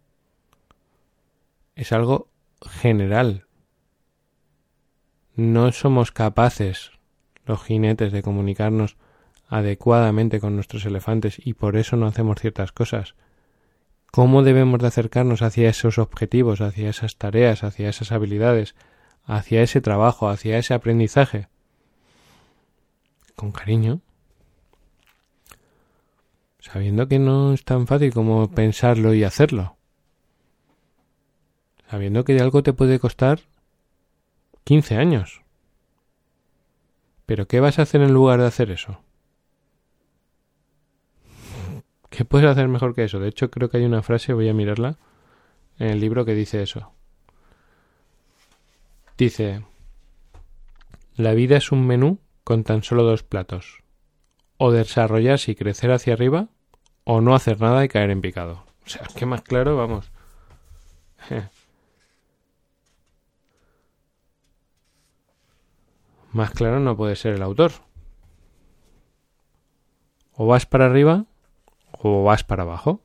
es 1.74 1.92
algo 1.92 2.28
general. 2.62 3.46
No 5.34 5.72
somos 5.72 6.12
capaces 6.12 6.92
los 7.46 7.62
jinetes 7.62 8.12
de 8.12 8.22
comunicarnos 8.22 8.96
adecuadamente 9.50 10.40
con 10.40 10.54
nuestros 10.54 10.86
elefantes 10.86 11.36
y 11.44 11.54
por 11.54 11.76
eso 11.76 11.96
no 11.96 12.06
hacemos 12.06 12.40
ciertas 12.40 12.70
cosas. 12.70 13.16
¿Cómo 14.12 14.44
debemos 14.44 14.80
de 14.80 14.86
acercarnos 14.86 15.42
hacia 15.42 15.68
esos 15.68 15.98
objetivos, 15.98 16.60
hacia 16.60 16.88
esas 16.88 17.16
tareas, 17.16 17.64
hacia 17.64 17.88
esas 17.88 18.12
habilidades, 18.12 18.76
hacia 19.24 19.62
ese 19.62 19.80
trabajo, 19.80 20.28
hacia 20.28 20.56
ese 20.56 20.72
aprendizaje? 20.72 21.48
Con 23.34 23.50
cariño. 23.50 24.00
Sabiendo 26.60 27.08
que 27.08 27.18
no 27.18 27.52
es 27.52 27.64
tan 27.64 27.88
fácil 27.88 28.12
como 28.12 28.50
pensarlo 28.52 29.14
y 29.14 29.24
hacerlo. 29.24 29.76
Sabiendo 31.90 32.24
que 32.24 32.34
de 32.34 32.40
algo 32.40 32.62
te 32.62 32.72
puede 32.72 33.00
costar 33.00 33.40
15 34.62 34.96
años. 34.96 35.42
Pero 37.26 37.48
¿qué 37.48 37.58
vas 37.58 37.80
a 37.80 37.82
hacer 37.82 38.02
en 38.02 38.12
lugar 38.12 38.40
de 38.40 38.46
hacer 38.46 38.70
eso? 38.70 39.00
¿Qué 42.10 42.24
puedes 42.24 42.50
hacer 42.50 42.68
mejor 42.68 42.94
que 42.94 43.04
eso? 43.04 43.20
De 43.20 43.28
hecho, 43.28 43.50
creo 43.50 43.70
que 43.70 43.78
hay 43.78 43.84
una 43.84 44.02
frase, 44.02 44.32
voy 44.32 44.48
a 44.48 44.54
mirarla, 44.54 44.98
en 45.78 45.88
el 45.88 46.00
libro 46.00 46.24
que 46.24 46.34
dice 46.34 46.62
eso. 46.62 46.92
Dice, 49.16 49.64
la 51.14 51.34
vida 51.34 51.56
es 51.56 51.70
un 51.70 51.86
menú 51.86 52.18
con 52.42 52.64
tan 52.64 52.82
solo 52.82 53.04
dos 53.04 53.22
platos. 53.22 53.84
O 54.58 54.72
desarrollarse 54.72 55.52
y 55.52 55.54
crecer 55.54 55.92
hacia 55.92 56.12
arriba, 56.12 56.48
o 57.04 57.20
no 57.20 57.34
hacer 57.34 57.60
nada 57.60 57.84
y 57.84 57.88
caer 57.88 58.10
en 58.10 58.20
picado. 58.20 58.64
O 58.84 58.88
sea, 58.88 59.02
¿qué 59.14 59.24
más 59.24 59.42
claro? 59.42 59.76
Vamos. 59.76 60.10
Más 66.32 66.52
claro 66.52 66.78
no 66.78 66.96
puede 66.96 67.16
ser 67.16 67.34
el 67.34 67.42
autor. 67.42 67.72
O 70.32 70.46
vas 70.46 70.64
para 70.64 70.86
arriba 70.86 71.26
o 72.02 72.24
vas 72.24 72.44
para 72.44 72.62
abajo. 72.62 73.00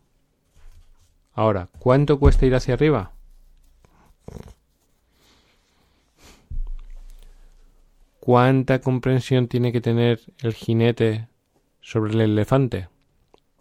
Ahora, 1.33 1.69
¿cuánto 1.79 2.19
cuesta 2.19 2.45
ir 2.45 2.55
hacia 2.55 2.75
arriba? 2.75 3.11
¿Cuánta 8.19 8.79
comprensión 8.81 9.47
tiene 9.47 9.71
que 9.71 9.81
tener 9.81 10.21
el 10.39 10.53
jinete 10.53 11.27
sobre 11.81 12.13
el 12.13 12.21
elefante? 12.21 12.89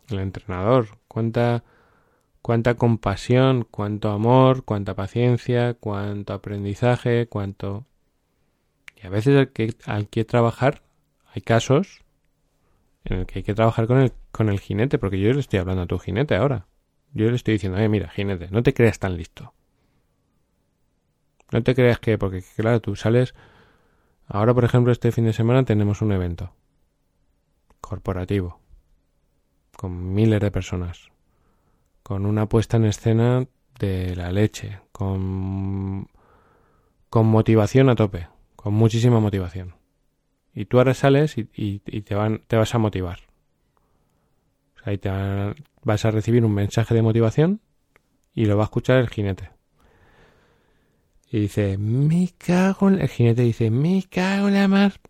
El 0.09 0.21
entrenador. 0.21 0.99
¿Cuánta, 1.09 1.65
cuánta 2.41 2.75
compasión, 2.75 3.67
cuánto 3.71 4.11
amor, 4.11 4.65
cuánta 4.65 4.95
paciencia, 4.95 5.75
cuánto 5.75 6.33
aprendizaje, 6.33 7.27
cuánto 7.27 7.85
a 9.05 9.11
veces 9.11 9.37
hay 9.37 9.47
que, 9.49 9.75
hay 9.85 10.07
que 10.07 10.25
trabajar, 10.25 10.83
hay 11.35 11.43
casos 11.43 12.03
en 13.05 13.19
el 13.19 13.27
que 13.27 13.41
hay 13.41 13.43
que 13.43 13.55
trabajar 13.55 13.87
con 13.87 13.99
el, 13.99 14.13
con 14.35 14.49
el 14.49 14.59
jinete, 14.59 14.99
porque 14.99 15.21
yo 15.21 15.33
le 15.33 15.39
estoy 15.39 15.61
hablando 15.61 15.83
a 15.83 15.87
tu 15.87 15.99
jinete 15.99 16.35
ahora. 16.35 16.67
Yo 17.13 17.31
le 17.31 17.37
estoy 17.37 17.55
diciendo, 17.55 17.79
eh, 17.79 17.89
mira, 17.89 18.09
jinete, 18.09 18.49
no 18.51 18.65
te 18.65 18.75
creas 18.75 18.99
tan 18.99 19.17
listo. 19.17 19.55
No 21.53 21.63
te 21.63 21.77
creas 21.77 22.01
que, 22.01 22.19
porque 22.19 22.43
claro, 22.57 22.81
tú 22.81 22.97
sales. 22.97 23.35
Ahora, 24.27 24.53
por 24.53 24.65
ejemplo, 24.65 24.91
este 24.91 25.13
fin 25.13 25.25
de 25.25 25.33
semana 25.33 25.65
tenemos 25.65 26.03
un 26.03 26.11
evento 26.11 26.53
corporativo 27.81 28.59
con 29.77 30.15
miles 30.15 30.41
de 30.41 30.51
personas, 30.51 31.11
con 32.03 32.27
una 32.27 32.49
puesta 32.49 32.77
en 32.79 32.87
escena 32.87 33.47
de 33.79 34.17
la 34.17 34.33
leche, 34.33 34.81
con, 34.91 36.09
con 37.09 37.27
motivación 37.27 37.89
a 37.89 37.95
tope 37.95 38.29
con 38.65 38.73
muchísima 38.73 39.21
motivación. 39.21 39.75
Y 40.55 40.65
tú 40.65 40.79
ahora 40.79 40.95
sales 40.95 41.37
y, 41.37 41.81
te, 41.81 42.15
van, 42.15 42.45
te 42.47 42.57
vas 42.57 42.75
a 42.75 42.79
motivar. 42.79 43.19
Sea, 44.85 44.99
te 44.99 45.63
vas 45.83 46.05
a 46.05 46.11
recibir 46.11 46.45
un 46.45 46.53
mensaje 46.53 46.95
de 46.95 47.03
motivación 47.03 47.61
y 48.35 48.47
lo 48.47 48.57
va 48.57 48.65
a 48.65 48.67
escuchar 48.67 48.99
el 48.99 49.09
jinete. 49.09 49.51
Y 51.31 51.41
dice, 51.41 51.79
me 51.79 52.31
cago 52.39 52.89
en... 52.89 53.01
El 53.01 53.09
jinete 53.09 53.43
dice, 53.43 53.71
me 53.71 54.05
cago 54.09 54.49
en 54.49 54.55
la 54.55 54.69
mar. 54.69 55.01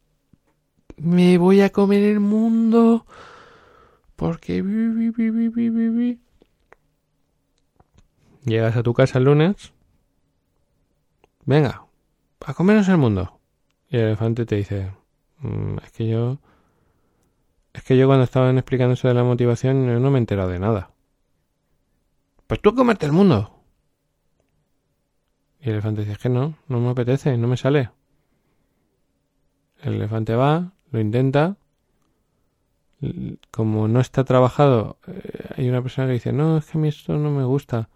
Me 0.96 1.38
voy 1.38 1.60
a 1.60 1.70
comer 1.70 2.02
el 2.02 2.20
mundo. 2.20 3.04
Porque... 4.16 4.62
Llegas 8.44 8.76
a 8.76 8.82
tu 8.82 8.94
casa 8.94 9.18
el 9.18 9.24
lunes. 9.24 9.72
Venga, 11.44 11.84
a 12.44 12.54
comernos 12.54 12.88
el 12.88 12.96
mundo. 12.96 13.40
Y 13.90 13.96
el 13.96 14.04
elefante 14.04 14.46
te 14.46 14.56
dice, 14.56 14.92
mm, 15.40 15.78
es 15.84 15.92
que 15.92 16.08
yo 16.08 16.38
es 17.74 17.82
que 17.82 17.96
yo 17.96 18.06
cuando 18.06 18.24
estaban 18.24 18.56
explicando 18.56 18.94
eso 18.94 19.08
de 19.08 19.14
la 19.14 19.24
motivación 19.24 20.00
no 20.00 20.10
me 20.10 20.18
he 20.18 20.20
enterado 20.20 20.48
de 20.48 20.60
nada. 20.60 20.90
Pues 22.46 22.60
tú 22.62 22.74
comerte 22.74 23.04
el 23.04 23.12
mundo. 23.12 23.50
Y 25.60 25.64
el 25.64 25.72
elefante 25.74 26.04
dice, 26.04 26.16
que 26.16 26.28
no, 26.28 26.54
no 26.68 26.78
me 26.80 26.90
apetece, 26.90 27.36
no 27.36 27.48
me 27.48 27.56
sale. 27.56 27.90
El 29.82 29.94
elefante 29.94 30.36
va, 30.36 30.72
lo 30.92 31.00
intenta. 31.00 31.56
Como 33.50 33.88
no 33.88 34.00
está 34.00 34.24
trabajado, 34.24 34.98
eh, 35.08 35.54
hay 35.56 35.68
una 35.68 35.82
persona 35.82 36.06
que 36.06 36.14
dice, 36.14 36.32
no, 36.32 36.58
es 36.58 36.66
que 36.66 36.78
a 36.78 36.80
mí 36.80 36.88
esto 36.88 37.18
no 37.18 37.30
me 37.30 37.44
gusta. 37.44 37.88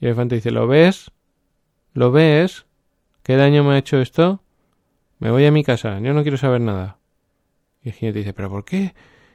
Y 0.00 0.06
el 0.06 0.10
elefante 0.10 0.36
dice, 0.36 0.50
¿lo 0.50 0.66
ves? 0.66 1.10
¿Lo 1.92 2.10
ves? 2.10 2.66
¿Qué 3.22 3.36
daño 3.36 3.64
me 3.64 3.74
ha 3.74 3.78
hecho 3.78 4.00
esto? 4.00 4.42
Me 5.18 5.30
voy 5.30 5.44
a 5.44 5.52
mi 5.52 5.62
casa, 5.62 6.00
yo 6.00 6.14
no 6.14 6.22
quiero 6.22 6.38
saber 6.38 6.62
nada. 6.62 6.99
Y 7.82 7.88
el 7.88 7.94
jinete 7.94 8.18
dice, 8.20 8.32
¿pero 8.32 8.50
por 8.50 8.64
qué? 8.64 8.94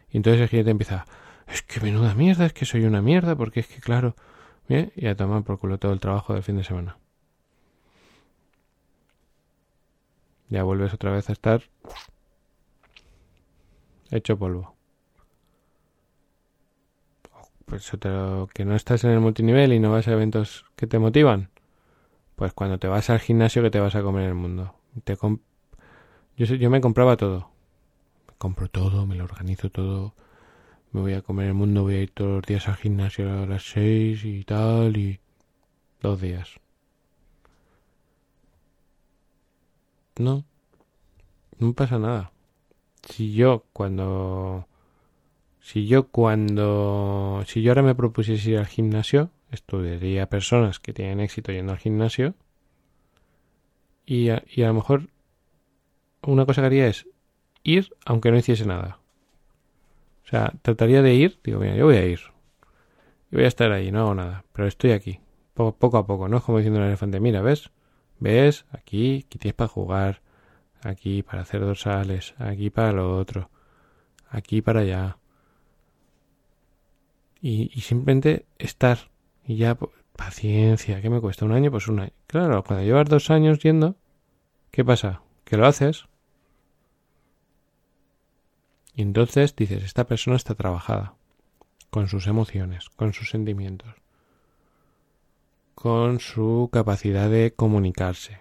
Y 0.10 0.18
entonces 0.18 0.42
el 0.42 0.50
jinete 0.50 0.72
empieza, 0.72 1.06
es 1.48 1.62
que 1.62 1.80
menuda 1.80 2.14
mierda, 2.16 2.46
es 2.46 2.54
que 2.54 2.66
soy 2.66 2.86
una 2.86 3.02
mierda, 3.02 3.36
porque 3.36 3.62
es 3.62 3.68
que 3.68 3.80
claro, 3.82 4.16
bien, 4.68 4.92
y 4.96 5.08
a 5.08 5.16
tomar 5.16 5.44
por 5.44 5.60
culo 5.60 5.78
todo 5.80 5.94
el 5.94 6.00
trabajo 6.00 6.34
del 6.34 6.44
fin 6.44 6.58
de 6.58 6.64
semana. 6.64 6.98
Ya 10.50 10.64
vuelves 10.64 10.94
otra 10.94 11.12
vez 11.12 11.30
a 11.30 11.34
estar 11.34 11.64
hecho 14.12 14.38
polvo. 14.38 14.76
Pues 17.66 17.92
que 18.54 18.64
no 18.64 18.76
estás 18.76 19.04
en 19.04 19.12
el 19.12 19.20
multinivel 19.20 19.74
y 19.74 19.80
no 19.80 19.92
vas 19.92 20.08
a 20.08 20.12
eventos 20.14 20.66
que 20.76 20.86
te 20.86 21.00
motivan. 21.00 21.50
Pues 22.36 22.54
cuando 22.54 22.78
te 22.78 22.88
vas 22.88 23.10
al 23.10 23.20
gimnasio 23.20 23.64
que 23.64 23.72
te 23.72 23.80
vas 23.80 23.96
a 23.96 24.04
comer 24.04 24.28
el 24.28 24.36
mundo. 24.36 24.76
Te 25.04 25.18
yo, 26.38 26.46
yo 26.46 26.70
me 26.70 26.82
compraba 26.82 27.18
todo. 27.18 27.55
Compro 28.38 28.70
todo, 28.70 29.06
me 29.06 29.16
lo 29.16 29.24
organizo 29.24 29.70
todo. 29.70 30.14
Me 30.92 31.02
voy 31.02 31.14
a 31.14 31.22
comer 31.22 31.48
el 31.48 31.54
mundo, 31.54 31.84
voy 31.84 31.96
a 31.96 32.02
ir 32.02 32.12
todos 32.12 32.32
los 32.38 32.42
días 32.44 32.68
al 32.68 32.76
gimnasio 32.76 33.44
a 33.44 33.46
las 33.46 33.64
seis 33.64 34.24
y 34.24 34.44
tal 34.44 34.96
y 34.98 35.20
dos 36.02 36.22
días. 36.22 36.60
No, 40.18 40.46
no 41.60 41.74
pasa 41.74 42.00
nada. 42.00 42.32
Si 43.04 43.34
yo 43.34 43.66
cuando... 43.74 44.68
Si 45.60 45.88
yo 45.88 46.08
cuando... 46.08 47.44
Si 47.48 47.62
yo 47.62 47.72
ahora 47.72 47.82
me 47.82 47.96
propusiese 47.96 48.52
ir 48.52 48.58
al 48.60 48.68
gimnasio, 48.68 49.32
estudiaría 49.52 50.30
personas 50.30 50.80
que 50.80 50.94
tienen 50.94 51.20
éxito 51.20 51.52
yendo 51.52 51.74
al 51.74 51.80
gimnasio 51.80 52.36
y 54.06 54.30
a, 54.30 54.44
y 54.48 54.64
a 54.64 54.68
lo 54.68 54.76
mejor 54.76 55.10
una 56.22 56.46
cosa 56.46 56.62
que 56.62 56.68
haría 56.68 56.88
es 56.88 57.08
ir 57.66 57.94
aunque 58.06 58.32
no 58.32 58.38
hiciese 58.38 58.66
nada. 58.66 59.00
O 60.24 60.28
sea, 60.28 60.54
trataría 60.62 61.02
de 61.02 61.14
ir, 61.14 61.40
digo, 61.44 61.60
mira, 61.60 61.76
yo 61.76 61.86
voy 61.86 61.98
a 61.98 62.06
ir. 62.06 62.20
Y 63.32 63.36
voy 63.36 63.46
a 63.46 63.50
estar 63.50 63.72
ahí, 63.72 63.92
no 63.92 64.02
hago 64.02 64.16
nada, 64.16 64.46
pero 64.54 64.68
estoy 64.68 64.92
aquí, 64.92 65.20
poco, 65.54 65.98
a 65.98 66.06
poco, 66.06 66.30
¿no? 66.30 66.38
Es 66.38 66.44
como 66.44 66.60
diciendo 66.60 66.80
el 66.80 66.88
elefante, 66.88 67.20
mira, 67.20 67.42
¿ves? 67.42 67.72
¿Ves? 68.20 68.66
Aquí, 68.72 69.26
aquí 69.26 69.38
tienes 69.38 69.56
para 69.56 69.68
jugar, 69.68 70.22
aquí 70.82 71.22
para 71.22 71.42
hacer 71.42 71.62
dorsales, 71.62 72.34
aquí 72.38 72.70
para 72.70 72.92
lo 72.94 73.18
otro, 73.18 73.50
aquí 74.30 74.62
para 74.62 74.82
allá. 74.82 75.18
Y, 77.42 77.70
y 77.74 77.82
simplemente 77.82 78.46
estar. 78.58 79.12
Y 79.46 79.58
ya, 79.58 79.78
paciencia, 80.16 81.02
¿qué 81.02 81.10
me 81.10 81.22
cuesta? 81.22 81.46
¿Un 81.46 81.52
año? 81.52 81.70
Pues 81.72 81.88
un 81.88 82.00
año. 82.00 82.14
Claro, 82.28 82.64
cuando 82.64 82.84
llevas 82.86 83.10
dos 83.10 83.30
años 83.30 83.60
yendo, 83.60 83.96
¿qué 84.72 84.84
pasa? 84.84 85.22
Que 85.44 85.58
lo 85.58 85.68
haces. 85.68 86.08
Y 88.96 89.02
entonces 89.02 89.56
dices, 89.56 89.84
esta 89.84 90.06
persona 90.06 90.38
está 90.38 90.56
trabajada 90.56 91.16
con 91.90 92.08
sus 92.08 92.28
emociones, 92.28 92.90
con 92.90 93.14
sus 93.14 93.30
sentimientos, 93.30 93.94
con 95.74 96.22
su 96.22 96.70
capacidad 96.72 97.30
de 97.30 97.54
comunicarse, 97.54 98.40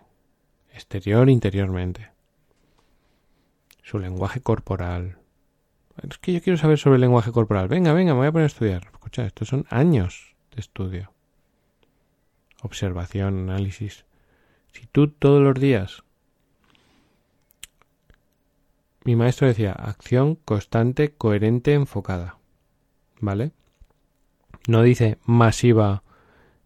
exterior 0.73 1.29
interiormente, 1.29 2.11
su 3.83 3.99
lenguaje 3.99 4.41
corporal. 4.41 5.19
Es 6.09 6.19
que 6.19 6.33
yo 6.33 6.41
quiero 6.41 6.57
saber 6.57 6.79
sobre 6.79 6.97
el 6.97 7.03
lenguaje 7.03 7.33
corporal. 7.33 7.69
Venga, 7.69 7.93
venga, 7.93 8.15
me 8.15 8.21
voy 8.21 8.29
a 8.29 8.33
poner 8.33 8.45
a 8.45 8.47
estudiar. 8.47 8.89
Escucha, 8.93 9.27
estos 9.27 9.49
son 9.49 9.67
años 9.71 10.37
de 10.55 10.61
estudio. 10.61 11.13
Observación, 12.63 13.51
análisis. 13.51 14.05
Si 14.73 14.87
tú 14.87 15.09
todos 15.09 15.43
los 15.43 15.55
días... 15.55 16.05
Mi 19.05 19.17
maestro 19.17 19.47
decía, 19.47 19.73
acción 19.73 20.37
constante, 20.37 21.13
coherente, 21.13 21.75
enfocada. 21.75 22.39
¿Vale? 23.21 23.53
No 24.67 24.83
dice 24.83 25.19
masiva 25.25 26.03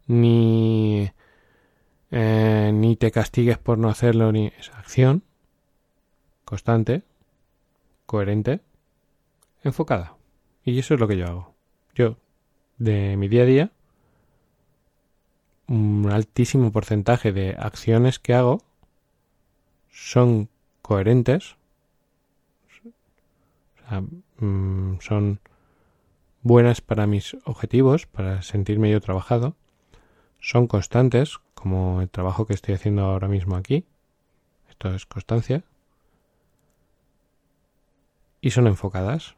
ni 0.07 1.11
eh, 2.11 2.71
ni 2.73 2.95
te 2.95 3.11
castigues 3.11 3.57
por 3.59 3.77
no 3.77 3.89
hacerlo 3.89 4.31
ni 4.31 4.47
es 4.47 4.71
acción 4.73 5.23
constante 6.43 7.03
coherente 8.07 8.61
enfocada 9.63 10.15
y 10.63 10.79
eso 10.79 10.95
es 10.95 10.99
lo 10.99 11.07
que 11.07 11.17
yo 11.17 11.27
hago 11.27 11.55
yo 11.93 12.17
de 12.79 13.15
mi 13.15 13.27
día 13.27 13.43
a 13.43 13.45
día 13.45 13.71
un 15.67 16.09
altísimo 16.11 16.71
porcentaje 16.71 17.31
de 17.31 17.55
acciones 17.59 18.17
que 18.17 18.33
hago 18.33 18.63
son 19.91 20.49
coherentes 20.81 21.57
mm, 24.37 24.99
son 24.99 25.39
buenas 26.41 26.81
para 26.81 27.07
mis 27.07 27.35
objetivos 27.45 28.05
para 28.05 28.41
sentirme 28.41 28.91
yo 28.91 29.01
trabajado 29.01 29.55
son 30.39 30.67
constantes, 30.67 31.37
como 31.53 32.01
el 32.01 32.09
trabajo 32.09 32.45
que 32.45 32.53
estoy 32.53 32.73
haciendo 32.73 33.03
ahora 33.03 33.27
mismo 33.27 33.55
aquí. 33.55 33.85
Esto 34.69 34.93
es 34.93 35.05
constancia. 35.05 35.63
Y 38.41 38.51
son 38.51 38.67
enfocadas. 38.67 39.35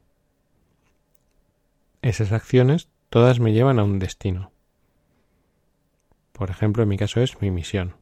Esas 2.02 2.32
acciones 2.32 2.90
todas 3.10 3.40
me 3.40 3.52
llevan 3.52 3.80
a 3.80 3.84
un 3.84 4.00
destino. 4.00 4.52
Por 6.34 6.50
ejemplo, 6.50 6.84
en 6.84 6.90
mi 6.90 6.98
caso 6.98 7.20
es 7.22 7.42
mi 7.42 7.52
misión. 7.52 7.96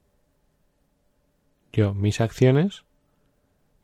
Yo, 1.71 1.93
mis 1.93 2.19
acciones 2.19 2.83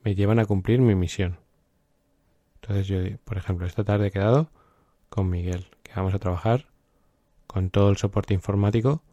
me 0.04 0.16
llevan 0.16 0.40
a 0.40 0.46
cumplir 0.46 0.80
mi 0.80 0.96
misión. 0.96 1.40
Entonces 2.68 2.88
yo, 2.88 2.98
por 3.26 3.38
ejemplo, 3.38 3.68
esta 3.68 3.84
tarde 3.84 4.08
he 4.08 4.12
quedado 4.12 4.50
con 5.10 5.30
Miguel, 5.30 5.68
que 5.84 5.92
vamos 5.96 6.16
a 6.16 6.20
trabajar 6.20 6.66
con 7.46 7.70
todo 7.70 7.92
el 7.92 7.98
soporte 7.98 8.34
informático 8.34 9.04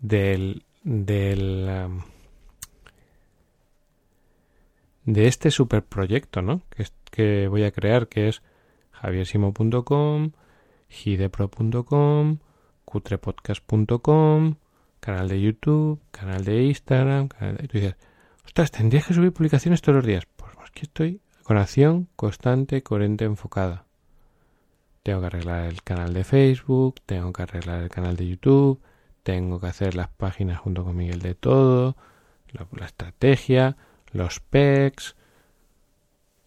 del, 0.00 0.64
del 0.82 1.88
de 5.06 5.26
este 5.26 5.50
superproyecto, 5.50 6.42
¿no? 6.42 6.60
Que, 6.68 6.86
que 7.10 7.48
voy 7.48 7.64
a 7.64 7.70
crear, 7.70 8.06
que 8.06 8.28
es 8.28 8.42
javiersimo.com, 8.90 10.32
gidepro.com, 10.90 12.38
cutrepodcast.com, 12.84 14.56
canal 15.00 15.28
de 15.28 15.40
YouTube, 15.40 16.02
canal 16.10 16.44
de 16.44 16.64
Instagram, 16.64 17.30
y 17.62 17.66
tú 17.66 17.78
dices, 17.78 17.96
ostras, 18.44 18.70
tendrías 18.70 19.06
que 19.06 19.14
subir 19.14 19.32
publicaciones 19.32 19.80
todos 19.80 19.96
los 19.96 20.06
días. 20.06 20.26
Pues 20.36 20.52
aquí 20.58 20.82
estoy 20.82 21.23
con 21.44 21.58
acción 21.58 22.08
constante, 22.16 22.82
coherente, 22.82 23.26
enfocada. 23.26 23.84
Tengo 25.02 25.20
que 25.20 25.26
arreglar 25.26 25.66
el 25.66 25.82
canal 25.82 26.14
de 26.14 26.24
Facebook, 26.24 26.96
tengo 27.04 27.32
que 27.32 27.42
arreglar 27.42 27.82
el 27.82 27.90
canal 27.90 28.16
de 28.16 28.26
YouTube, 28.26 28.80
tengo 29.22 29.60
que 29.60 29.66
hacer 29.66 29.94
las 29.94 30.08
páginas 30.08 30.58
junto 30.58 30.84
con 30.84 30.96
Miguel 30.96 31.20
de 31.20 31.34
todo, 31.34 31.96
la, 32.50 32.86
estrategia, 32.86 33.76
los 34.12 34.40
pecs. 34.40 35.16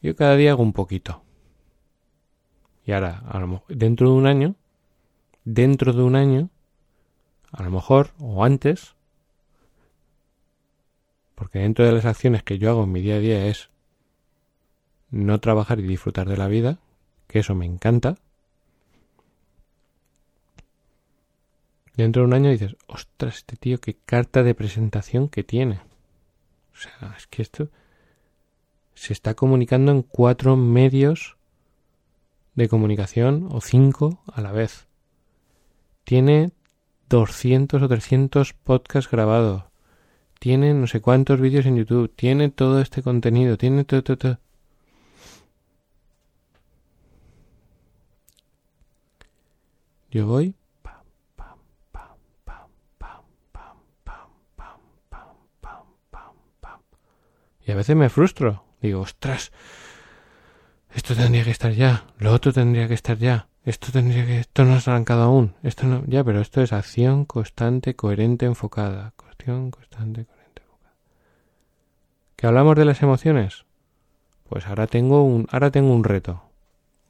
Yo 0.01 0.15
cada 0.15 0.35
día 0.35 0.51
hago 0.51 0.63
un 0.63 0.73
poquito. 0.73 1.21
Y 2.83 2.91
ahora, 2.93 3.23
a 3.29 3.39
lo 3.39 3.47
mejor, 3.47 3.67
dentro 3.75 4.09
de 4.09 4.15
un 4.15 4.25
año, 4.25 4.55
dentro 5.45 5.93
de 5.93 6.01
un 6.01 6.15
año, 6.15 6.49
a 7.51 7.61
lo 7.61 7.69
mejor, 7.69 8.11
o 8.19 8.43
antes, 8.43 8.95
porque 11.35 11.59
dentro 11.59 11.85
de 11.85 11.91
las 11.91 12.05
acciones 12.05 12.41
que 12.41 12.57
yo 12.57 12.71
hago 12.71 12.85
en 12.85 12.91
mi 12.91 13.01
día 13.01 13.15
a 13.15 13.19
día 13.19 13.45
es 13.45 13.69
no 15.09 15.39
trabajar 15.39 15.79
y 15.79 15.83
disfrutar 15.83 16.27
de 16.27 16.37
la 16.37 16.47
vida, 16.47 16.79
que 17.27 17.39
eso 17.39 17.55
me 17.55 17.65
encanta, 17.65 18.17
dentro 21.95 22.21
de 22.21 22.27
un 22.27 22.33
año 22.33 22.51
dices, 22.51 22.75
ostras, 22.87 23.37
este 23.37 23.57
tío, 23.57 23.79
qué 23.79 23.95
carta 24.05 24.43
de 24.43 24.55
presentación 24.55 25.29
que 25.29 25.43
tiene. 25.43 25.81
O 26.73 26.77
sea, 26.79 27.15
es 27.17 27.27
que 27.27 27.41
esto 27.41 27.69
se 28.93 29.13
está 29.13 29.33
comunicando 29.33 29.91
en 29.91 30.03
cuatro 30.03 30.55
medios 30.55 31.37
de 32.55 32.69
comunicación 32.69 33.47
o 33.51 33.61
cinco 33.61 34.21
a 34.31 34.41
la 34.41 34.51
vez. 34.51 34.87
Tiene 36.03 36.51
200 37.09 37.81
o 37.81 37.87
300 37.87 38.53
podcasts 38.53 39.09
grabados. 39.09 39.63
Tiene 40.39 40.73
no 40.73 40.87
sé 40.87 41.01
cuántos 41.01 41.39
vídeos 41.39 41.65
en 41.65 41.77
YouTube. 41.77 42.13
Tiene 42.15 42.49
todo 42.49 42.81
este 42.81 43.01
contenido. 43.01 43.57
Tiene 43.57 43.83
todo, 43.83 44.03
todo, 44.03 44.17
todo. 44.17 44.39
Yo 50.09 50.25
voy 50.25 50.55
y 57.67 57.71
a 57.71 57.75
veces 57.75 57.95
me 57.95 58.09
frustro. 58.09 58.63
Digo, 58.81 59.01
ostras, 59.01 59.51
esto 60.93 61.13
tendría 61.15 61.43
que 61.43 61.51
estar 61.51 61.73
ya, 61.73 62.05
lo 62.17 62.31
otro 62.31 62.53
tendría 62.53 62.87
que 62.87 62.93
estar 62.93 63.17
ya, 63.17 63.49
esto 63.65 63.91
tendría 63.91 64.25
que, 64.25 64.39
esto 64.39 64.63
no 64.63 64.75
has 64.75 64.87
arrancado 64.87 65.23
aún, 65.23 65.55
esto 65.63 65.85
no, 65.85 66.03
ya, 66.07 66.23
pero 66.23 66.39
esto 66.39 66.61
es 66.61 66.71
acción 66.71 67.25
constante, 67.25 67.95
coherente, 67.95 68.45
enfocada, 68.45 69.13
acción 69.29 69.71
constante, 69.71 70.25
coherente, 70.25 70.61
enfocada. 70.61 70.95
¿Que 72.35 72.47
hablamos 72.47 72.75
de 72.75 72.85
las 72.85 73.01
emociones? 73.01 73.65
Pues 74.47 74.67
ahora 74.67 74.87
tengo 74.87 75.23
un, 75.23 75.47
ahora 75.51 75.71
tengo 75.71 75.93
un 75.93 76.03
reto. 76.03 76.43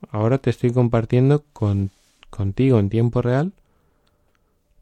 Ahora 0.09 0.37
te 0.37 0.49
estoy 0.49 0.71
compartiendo 0.71 1.43
con, 1.53 1.91
contigo 2.29 2.79
en 2.79 2.89
tiempo 2.89 3.21
real. 3.21 3.53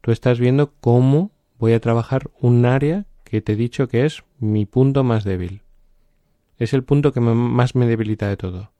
Tú 0.00 0.12
estás 0.12 0.38
viendo 0.38 0.72
cómo 0.80 1.30
voy 1.58 1.72
a 1.72 1.80
trabajar 1.80 2.30
un 2.40 2.66
área 2.66 3.06
que 3.24 3.40
te 3.40 3.52
he 3.52 3.56
dicho 3.56 3.88
que 3.88 4.04
es 4.04 4.24
mi 4.38 4.66
punto 4.66 5.04
más 5.04 5.24
débil. 5.24 5.62
Es 6.58 6.72
el 6.72 6.84
punto 6.84 7.12
que 7.12 7.20
más 7.20 7.74
me 7.74 7.86
debilita 7.86 8.28
de 8.28 8.36
todo. 8.36 8.70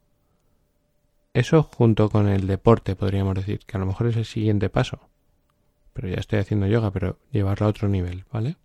Eso 1.34 1.62
junto 1.62 2.08
con 2.08 2.28
el 2.28 2.46
deporte, 2.46 2.96
podríamos 2.96 3.34
decir, 3.34 3.60
que 3.66 3.76
a 3.76 3.80
lo 3.80 3.86
mejor 3.86 4.06
es 4.06 4.16
el 4.16 4.24
siguiente 4.24 4.70
paso. 4.70 5.00
Pero 5.92 6.08
ya 6.08 6.16
estoy 6.16 6.38
haciendo 6.38 6.66
yoga, 6.66 6.90
pero 6.90 7.18
llevarlo 7.30 7.66
a 7.66 7.70
otro 7.70 7.88
nivel, 7.88 8.24
¿vale? 8.32 8.56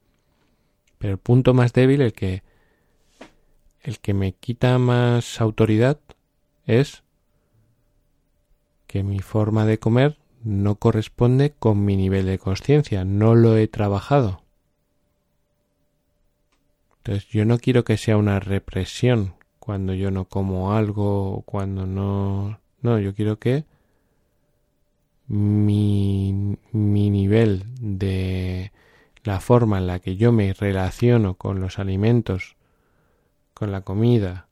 Pero 0.97 1.13
el 1.13 1.19
punto 1.19 1.53
más 1.53 1.73
débil, 1.73 2.01
el 2.01 2.13
que 2.13 2.43
el 3.81 3.99
que 3.99 4.13
me 4.13 4.33
quita 4.33 4.77
más 4.77 5.41
autoridad 5.41 5.99
es 6.65 7.03
que 8.91 9.03
mi 9.03 9.19
forma 9.19 9.65
de 9.65 9.79
comer 9.79 10.17
no 10.43 10.75
corresponde 10.75 11.53
con 11.57 11.85
mi 11.85 11.95
nivel 11.95 12.25
de 12.25 12.37
conciencia, 12.37 13.05
no 13.05 13.35
lo 13.35 13.55
he 13.55 13.69
trabajado. 13.69 14.43
Entonces 16.97 17.29
yo 17.29 17.45
no 17.45 17.57
quiero 17.57 17.85
que 17.85 17.95
sea 17.95 18.17
una 18.17 18.41
represión 18.41 19.35
cuando 19.59 19.93
yo 19.93 20.11
no 20.11 20.25
como 20.25 20.73
algo, 20.73 21.43
cuando 21.45 21.85
no... 21.85 22.59
No, 22.81 22.99
yo 22.99 23.15
quiero 23.15 23.39
que 23.39 23.63
mi, 25.27 26.57
mi 26.73 27.09
nivel 27.09 27.63
de 27.79 28.73
la 29.23 29.39
forma 29.39 29.77
en 29.77 29.87
la 29.87 29.99
que 29.99 30.17
yo 30.17 30.33
me 30.33 30.51
relaciono 30.51 31.35
con 31.35 31.61
los 31.61 31.79
alimentos, 31.79 32.57
con 33.53 33.71
la 33.71 33.81
comida 33.81 34.47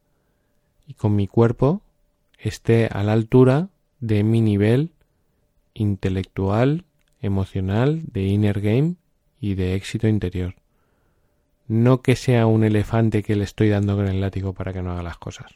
y 0.87 0.93
con 0.93 1.17
mi 1.17 1.27
cuerpo 1.27 1.81
esté 2.37 2.87
a 2.87 3.03
la 3.03 3.11
altura 3.11 3.67
de 3.99 4.23
mi 4.23 4.41
nivel 4.41 4.91
intelectual, 5.73 6.85
emocional, 7.21 8.03
de 8.05 8.23
inner 8.23 8.61
game 8.61 8.95
y 9.39 9.55
de 9.55 9.75
éxito 9.75 10.07
interior 10.07 10.55
no 11.69 12.01
que 12.01 12.15
sea 12.15 12.47
un 12.47 12.63
elefante 12.63 13.21
que 13.21 13.35
le 13.35 13.43
estoy 13.43 13.69
dando 13.69 13.95
con 13.95 14.07
el 14.07 14.19
látigo 14.19 14.53
para 14.53 14.73
que 14.73 14.81
no 14.81 14.91
haga 14.91 15.03
las 15.03 15.19
cosas. 15.19 15.53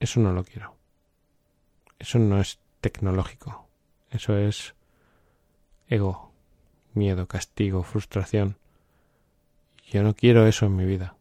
Eso 0.00 0.18
no 0.18 0.32
lo 0.32 0.42
quiero. 0.42 0.76
Eso 1.96 2.18
no 2.18 2.40
es 2.40 2.58
tecnológico. 2.80 3.68
Eso 4.10 4.36
es 4.36 4.74
ego, 5.86 6.32
miedo, 6.92 7.28
castigo, 7.28 7.84
frustración. 7.84 8.58
Yo 9.88 10.02
no 10.02 10.14
quiero 10.14 10.44
eso 10.48 10.66
en 10.66 10.74
mi 10.74 10.86
vida. 10.86 11.14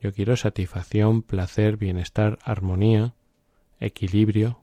Yo 0.00 0.12
quiero 0.12 0.36
satisfacción, 0.36 1.22
placer, 1.22 1.76
bienestar, 1.76 2.40
armonía, 2.42 3.14
equilibrio. 3.80 4.60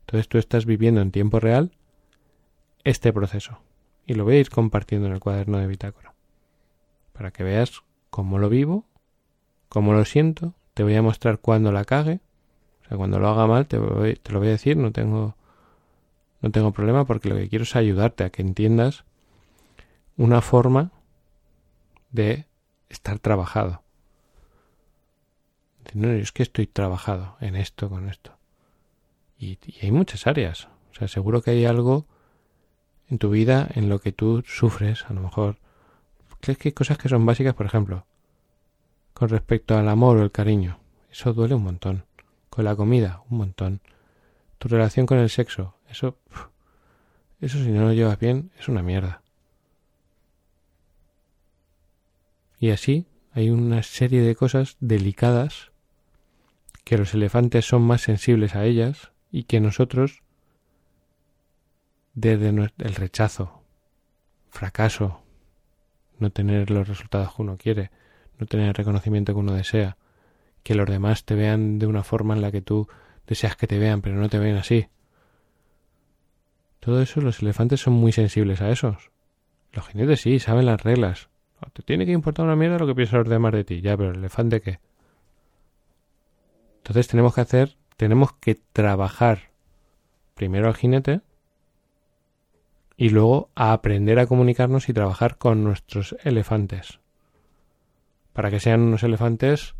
Entonces 0.00 0.28
tú 0.28 0.38
estás 0.38 0.66
viviendo 0.66 1.00
en 1.00 1.10
tiempo 1.10 1.40
real 1.40 1.72
este 2.84 3.12
proceso. 3.12 3.60
Y 4.06 4.14
lo 4.14 4.24
voy 4.24 4.36
a 4.36 4.40
ir 4.40 4.50
compartiendo 4.50 5.06
en 5.06 5.14
el 5.14 5.20
cuaderno 5.20 5.58
de 5.58 5.66
bitácora. 5.66 6.14
Para 7.12 7.30
que 7.30 7.42
veas 7.42 7.82
cómo 8.10 8.38
lo 8.38 8.48
vivo, 8.48 8.86
cómo 9.68 9.92
lo 9.92 10.04
siento, 10.04 10.54
te 10.74 10.82
voy 10.82 10.94
a 10.94 11.02
mostrar 11.02 11.40
cuándo 11.40 11.72
la 11.72 11.84
cague, 11.84 12.20
o 12.84 12.88
sea, 12.88 12.96
cuando 12.96 13.18
lo 13.18 13.28
haga 13.28 13.46
mal 13.46 13.66
te, 13.66 13.78
te 13.78 14.32
lo 14.32 14.38
voy 14.38 14.48
a 14.48 14.52
decir, 14.52 14.76
no 14.76 14.92
tengo 14.92 15.36
no 16.40 16.50
tengo 16.50 16.72
problema 16.72 17.04
porque 17.04 17.28
lo 17.28 17.36
que 17.36 17.48
quiero 17.48 17.64
es 17.64 17.74
ayudarte 17.74 18.24
a 18.24 18.30
que 18.30 18.42
entiendas 18.42 19.04
una 20.16 20.40
forma 20.40 20.92
de 22.10 22.46
estar 22.88 23.18
trabajado. 23.18 23.82
No, 25.94 26.10
es 26.10 26.32
que 26.32 26.42
estoy 26.42 26.66
trabajado 26.66 27.36
en 27.40 27.56
esto, 27.56 27.88
con 27.88 28.08
esto. 28.08 28.36
Y, 29.38 29.58
hay 29.80 29.90
muchas 29.90 30.26
áreas. 30.26 30.68
O 30.90 30.94
sea, 30.94 31.08
seguro 31.08 31.42
que 31.42 31.52
hay 31.52 31.64
algo 31.64 32.06
en 33.08 33.18
tu 33.18 33.30
vida 33.30 33.68
en 33.74 33.88
lo 33.88 34.00
que 34.00 34.12
tú 34.12 34.42
sufres, 34.46 35.04
a 35.08 35.14
lo 35.14 35.22
mejor. 35.22 35.58
¿Crees 36.40 36.58
que 36.58 36.74
cosas 36.74 36.98
que 36.98 37.08
son 37.08 37.24
básicas, 37.24 37.54
por 37.54 37.66
ejemplo? 37.66 38.06
Con 39.14 39.28
respecto 39.28 39.76
al 39.76 39.88
amor 39.88 40.18
o 40.18 40.22
el 40.22 40.30
cariño. 40.30 40.78
Eso 41.10 41.32
duele 41.32 41.54
un 41.54 41.64
montón. 41.64 42.04
Con 42.50 42.64
la 42.64 42.76
comida, 42.76 43.22
un 43.30 43.38
montón. 43.38 43.80
Tu 44.58 44.68
relación 44.68 45.06
con 45.06 45.18
el 45.18 45.30
sexo, 45.30 45.76
eso... 45.88 46.18
Eso 47.40 47.58
si 47.58 47.70
no 47.70 47.82
lo 47.82 47.92
llevas 47.92 48.18
bien, 48.18 48.50
es 48.58 48.66
una 48.66 48.82
mierda. 48.82 49.22
Y 52.58 52.70
así 52.70 53.06
hay 53.32 53.50
una 53.50 53.84
serie 53.84 54.22
de 54.22 54.34
cosas 54.34 54.76
delicadas 54.80 55.70
que 56.88 56.96
los 56.96 57.12
elefantes 57.12 57.66
son 57.66 57.82
más 57.82 58.00
sensibles 58.00 58.54
a 58.54 58.64
ellas 58.64 59.12
y 59.30 59.42
que 59.42 59.60
nosotros 59.60 60.22
desde 62.14 62.48
el 62.48 62.94
rechazo, 62.94 63.62
fracaso, 64.48 65.20
no 66.18 66.30
tener 66.30 66.70
los 66.70 66.88
resultados 66.88 67.34
que 67.34 67.42
uno 67.42 67.58
quiere, 67.58 67.90
no 68.38 68.46
tener 68.46 68.68
el 68.68 68.74
reconocimiento 68.74 69.34
que 69.34 69.38
uno 69.38 69.52
desea, 69.52 69.98
que 70.62 70.74
los 70.74 70.88
demás 70.88 71.26
te 71.26 71.34
vean 71.34 71.78
de 71.78 71.86
una 71.86 72.04
forma 72.04 72.32
en 72.32 72.40
la 72.40 72.50
que 72.50 72.62
tú 72.62 72.88
deseas 73.26 73.54
que 73.54 73.66
te 73.66 73.78
vean, 73.78 74.00
pero 74.00 74.16
no 74.16 74.30
te 74.30 74.38
ven 74.38 74.56
así. 74.56 74.88
Todo 76.80 77.02
eso, 77.02 77.20
los 77.20 77.42
elefantes 77.42 77.82
son 77.82 77.92
muy 77.92 78.12
sensibles 78.12 78.62
a 78.62 78.70
esos. 78.70 79.10
Los 79.74 79.86
jinetes 79.88 80.22
sí, 80.22 80.38
saben 80.38 80.64
las 80.64 80.82
reglas. 80.82 81.28
te 81.74 81.82
tiene 81.82 82.06
que 82.06 82.12
importar 82.12 82.46
una 82.46 82.56
mierda 82.56 82.78
lo 82.78 82.86
que 82.86 82.94
piensan 82.94 83.18
los 83.18 83.28
demás 83.28 83.52
de 83.52 83.64
ti, 83.64 83.82
ya, 83.82 83.94
pero 83.94 84.12
el 84.12 84.20
elefante 84.20 84.62
qué. 84.62 84.80
Entonces 86.88 87.08
tenemos 87.08 87.34
que 87.34 87.42
hacer, 87.42 87.76
tenemos 87.98 88.32
que 88.32 88.54
trabajar 88.54 89.50
primero 90.34 90.68
al 90.68 90.74
jinete 90.74 91.20
y 92.96 93.10
luego 93.10 93.50
a 93.54 93.74
aprender 93.74 94.18
a 94.18 94.26
comunicarnos 94.26 94.88
y 94.88 94.94
trabajar 94.94 95.36
con 95.36 95.64
nuestros 95.64 96.16
elefantes 96.24 97.00
para 98.32 98.50
que 98.50 98.58
sean 98.58 98.80
unos 98.80 99.02
elefantes 99.02 99.74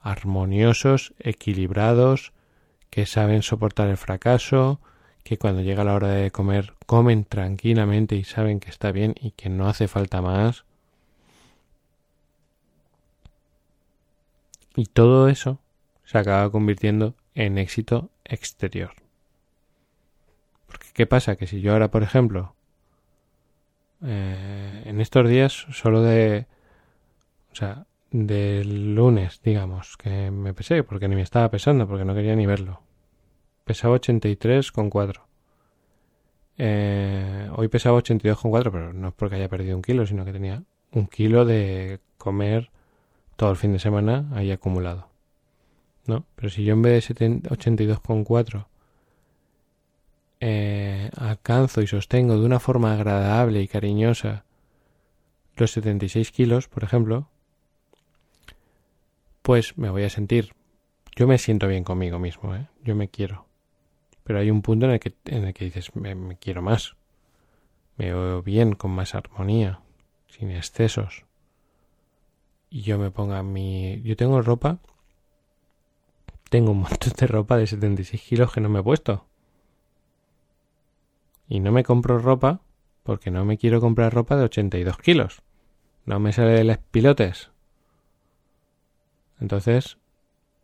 armoniosos, 0.00 1.14
equilibrados, 1.20 2.32
que 2.90 3.06
saben 3.06 3.42
soportar 3.42 3.88
el 3.88 3.96
fracaso, 3.96 4.80
que 5.22 5.38
cuando 5.38 5.62
llega 5.62 5.84
la 5.84 5.94
hora 5.94 6.08
de 6.08 6.32
comer 6.32 6.74
comen 6.86 7.24
tranquilamente 7.24 8.16
y 8.16 8.24
saben 8.24 8.58
que 8.58 8.70
está 8.70 8.90
bien 8.90 9.14
y 9.20 9.30
que 9.30 9.48
no 9.48 9.68
hace 9.68 9.86
falta 9.86 10.20
más. 10.22 10.64
Y 14.74 14.86
todo 14.86 15.28
eso 15.28 15.60
se 16.06 16.16
acaba 16.16 16.50
convirtiendo 16.50 17.14
en 17.34 17.58
éxito 17.58 18.08
exterior. 18.24 18.94
¿qué 20.96 21.06
pasa? 21.06 21.36
Que 21.36 21.46
si 21.46 21.60
yo 21.60 21.72
ahora, 21.72 21.90
por 21.90 22.02
ejemplo, 22.02 22.54
eh, 24.02 24.82
en 24.86 25.00
estos 25.00 25.28
días, 25.28 25.66
solo 25.70 26.02
de, 26.02 26.46
o 27.52 27.54
sea, 27.54 27.86
del 28.10 28.94
lunes, 28.94 29.40
digamos, 29.42 29.96
que 29.98 30.30
me 30.30 30.54
pesé, 30.54 30.82
porque 30.82 31.08
ni 31.08 31.16
me 31.16 31.22
estaba 31.22 31.50
pesando, 31.50 31.86
porque 31.86 32.04
no 32.06 32.14
quería 32.14 32.34
ni 32.34 32.46
verlo. 32.46 32.80
Pesaba 33.64 33.96
83,4. 33.96 35.22
Eh, 36.58 37.50
hoy 37.54 37.68
pesaba 37.68 37.98
82,4, 37.98 38.70
pero 38.70 38.92
no 38.94 39.08
es 39.08 39.14
porque 39.14 39.36
haya 39.36 39.48
perdido 39.48 39.76
un 39.76 39.82
kilo, 39.82 40.06
sino 40.06 40.24
que 40.24 40.32
tenía 40.32 40.62
un 40.92 41.06
kilo 41.08 41.44
de 41.44 42.00
comer 42.16 42.70
todo 43.36 43.50
el 43.50 43.56
fin 43.56 43.72
de 43.72 43.78
semana 43.78 44.30
ahí 44.32 44.50
acumulado. 44.50 45.08
¿No? 46.06 46.24
Pero 46.36 46.50
si 46.50 46.64
yo 46.64 46.74
en 46.74 46.82
vez 46.82 47.08
de 47.08 47.42
82,4 47.42 48.66
eh, 50.38 51.10
alcanzo 51.16 51.82
y 51.82 51.86
sostengo 51.86 52.38
de 52.38 52.46
una 52.46 52.60
forma 52.60 52.92
agradable 52.92 53.60
y 53.62 53.68
cariñosa 53.68 54.44
los 55.56 55.72
76 55.72 56.30
kilos, 56.32 56.68
por 56.68 56.84
ejemplo, 56.84 57.28
pues 59.42 59.78
me 59.78 59.90
voy 59.90 60.04
a 60.04 60.10
sentir. 60.10 60.54
Yo 61.16 61.26
me 61.26 61.38
siento 61.38 61.66
bien 61.66 61.82
conmigo 61.82 62.18
mismo, 62.18 62.54
¿eh? 62.54 62.66
yo 62.84 62.94
me 62.94 63.08
quiero. 63.08 63.46
Pero 64.22 64.40
hay 64.40 64.50
un 64.50 64.60
punto 64.60 64.86
en 64.86 64.92
el 64.92 65.00
que, 65.00 65.14
en 65.24 65.44
el 65.44 65.54
que 65.54 65.66
dices, 65.66 65.94
me, 65.96 66.14
me 66.14 66.36
quiero 66.36 66.60
más. 66.60 66.96
Me 67.96 68.12
veo 68.12 68.42
bien, 68.42 68.74
con 68.74 68.90
más 68.90 69.14
armonía, 69.14 69.80
sin 70.26 70.50
excesos. 70.50 71.24
Y 72.68 72.82
yo 72.82 72.98
me 72.98 73.10
ponga 73.10 73.42
mi. 73.42 74.02
Yo 74.02 74.16
tengo 74.16 74.42
ropa. 74.42 74.78
Tengo 76.56 76.70
un 76.70 76.80
montón 76.80 77.12
de 77.18 77.26
ropa 77.26 77.58
de 77.58 77.66
76 77.66 78.22
kilos 78.22 78.50
que 78.50 78.62
no 78.62 78.70
me 78.70 78.80
he 78.80 78.82
puesto. 78.82 79.26
Y 81.50 81.60
no 81.60 81.70
me 81.70 81.84
compro 81.84 82.18
ropa 82.18 82.62
porque 83.02 83.30
no 83.30 83.44
me 83.44 83.58
quiero 83.58 83.78
comprar 83.82 84.14
ropa 84.14 84.38
de 84.38 84.44
82 84.44 84.96
kilos. 84.96 85.42
No 86.06 86.18
me 86.18 86.32
sale 86.32 86.52
de 86.52 86.64
los 86.64 86.78
pilotes. 86.78 87.50
Entonces, 89.38 89.98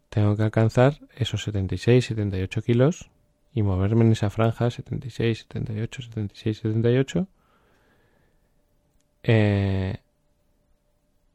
tengo 0.09 0.35
que 0.35 0.45
alcanzar 0.45 0.99
esos 1.15 1.43
76, 1.43 2.07
78 2.07 2.63
kilos 2.63 3.11
y 3.53 3.63
moverme 3.63 4.07
en 4.07 4.13
esa 4.13 4.31
franja 4.31 4.71
76, 4.71 5.41
78, 5.41 6.03
76, 6.05 6.57
78. 6.57 7.29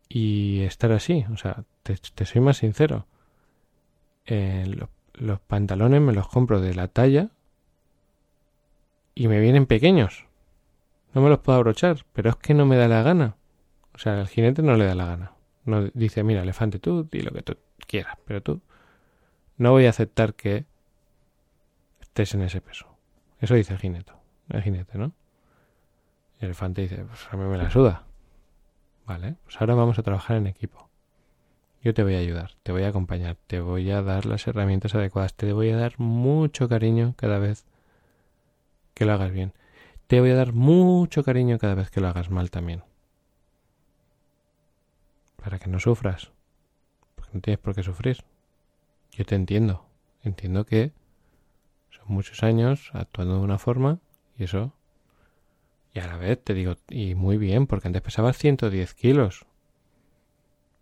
y 0.09 0.61
estar 0.61 0.91
así. 0.93 1.25
O 1.31 1.37
sea, 1.37 1.63
te, 1.83 2.25
soy 2.25 2.41
más 2.41 2.57
sincero. 2.57 3.05
Eh, 4.27 4.77
los 5.13 5.39
pantalones 5.39 6.01
me 6.01 6.13
los 6.13 6.27
compro 6.27 6.61
de 6.61 6.75
la 6.75 6.87
talla 6.87 7.29
y 9.15 9.27
me 9.27 9.39
vienen 9.39 9.65
pequeños. 9.65 10.25
No 11.13 11.21
me 11.21 11.29
los 11.29 11.39
puedo 11.39 11.57
abrochar, 11.57 12.05
pero 12.13 12.29
es 12.29 12.35
que 12.35 12.53
no 12.53 12.65
me 12.65 12.77
da 12.77 12.87
la 12.87 13.01
gana. 13.01 13.35
O 13.95 13.97
sea, 13.97 14.19
al 14.19 14.27
jinete 14.27 14.61
no 14.61 14.75
le 14.75 14.85
da 14.85 14.93
la 14.93 15.05
gana. 15.05 15.31
No 15.65 15.85
dice, 15.93 16.23
mira, 16.23 16.43
elefante, 16.43 16.77
tú 16.77 17.07
di 17.09 17.21
lo 17.21 17.31
que 17.31 17.41
tú 17.41 17.57
quieras, 17.87 18.17
pero 18.25 18.43
tú 18.43 18.61
no 19.57 19.71
voy 19.71 19.87
a 19.87 19.89
aceptar 19.89 20.35
que 20.35 20.65
estés 21.99 22.35
en 22.35 22.43
ese 22.43 22.61
peso. 22.61 22.87
Eso 23.39 23.55
dice 23.55 23.73
el 23.73 23.79
jinete, 23.79 24.11
el 24.49 24.61
jinete, 24.61 24.97
¿no? 24.97 25.13
el 26.39 26.45
elefante 26.45 26.83
dice, 26.83 26.97
pues 26.97 27.27
a 27.31 27.37
mí 27.37 27.43
me 27.45 27.57
la 27.57 27.69
suda. 27.69 28.03
Vale, 29.05 29.35
pues 29.43 29.59
ahora 29.59 29.73
vamos 29.73 29.97
a 29.97 30.03
trabajar 30.03 30.37
en 30.37 30.47
equipo. 30.47 30.86
Yo 31.87 31.93
te 31.93 32.03
voy 32.03 32.15
a 32.15 32.19
ayudar, 32.19 32.51
te 32.63 32.73
voy 32.73 32.83
a 32.83 32.89
acompañar, 32.89 33.37
te 33.47 33.61
voy 33.61 33.89
a 33.91 34.01
dar 34.01 34.25
las 34.25 34.45
herramientas 34.45 34.93
adecuadas, 34.93 35.33
te 35.35 35.53
voy 35.53 35.69
a 35.69 35.77
dar 35.77 35.97
mucho 36.01 36.67
cariño 36.67 37.13
cada 37.15 37.39
vez 37.39 37.63
que 38.93 39.05
lo 39.05 39.13
hagas 39.13 39.31
bien. 39.31 39.53
Te 40.07 40.19
voy 40.19 40.31
a 40.31 40.35
dar 40.35 40.51
mucho 40.51 41.23
cariño 41.23 41.57
cada 41.59 41.75
vez 41.75 41.89
que 41.89 42.01
lo 42.01 42.09
hagas 42.09 42.29
mal 42.29 42.51
también. 42.51 42.83
Para 45.41 45.59
que 45.59 45.69
no 45.69 45.79
sufras. 45.79 46.33
Porque 47.15 47.31
no 47.35 47.39
tienes 47.39 47.59
por 47.59 47.73
qué 47.73 47.83
sufrir. 47.83 48.17
Yo 49.11 49.23
te 49.23 49.35
entiendo. 49.35 49.85
Entiendo 50.23 50.65
que 50.65 50.91
son 51.89 52.07
muchos 52.07 52.43
años 52.43 52.89
actuando 52.91 53.35
de 53.35 53.43
una 53.43 53.59
forma 53.59 53.99
y 54.37 54.43
eso. 54.43 54.73
Y 55.93 55.99
a 55.99 56.07
la 56.07 56.17
vez 56.17 56.43
te 56.43 56.53
digo, 56.53 56.75
y 56.89 57.15
muy 57.15 57.37
bien, 57.37 57.65
porque 57.65 57.87
antes 57.87 58.01
pesabas 58.01 58.37
110 58.37 58.93
kilos. 58.93 59.45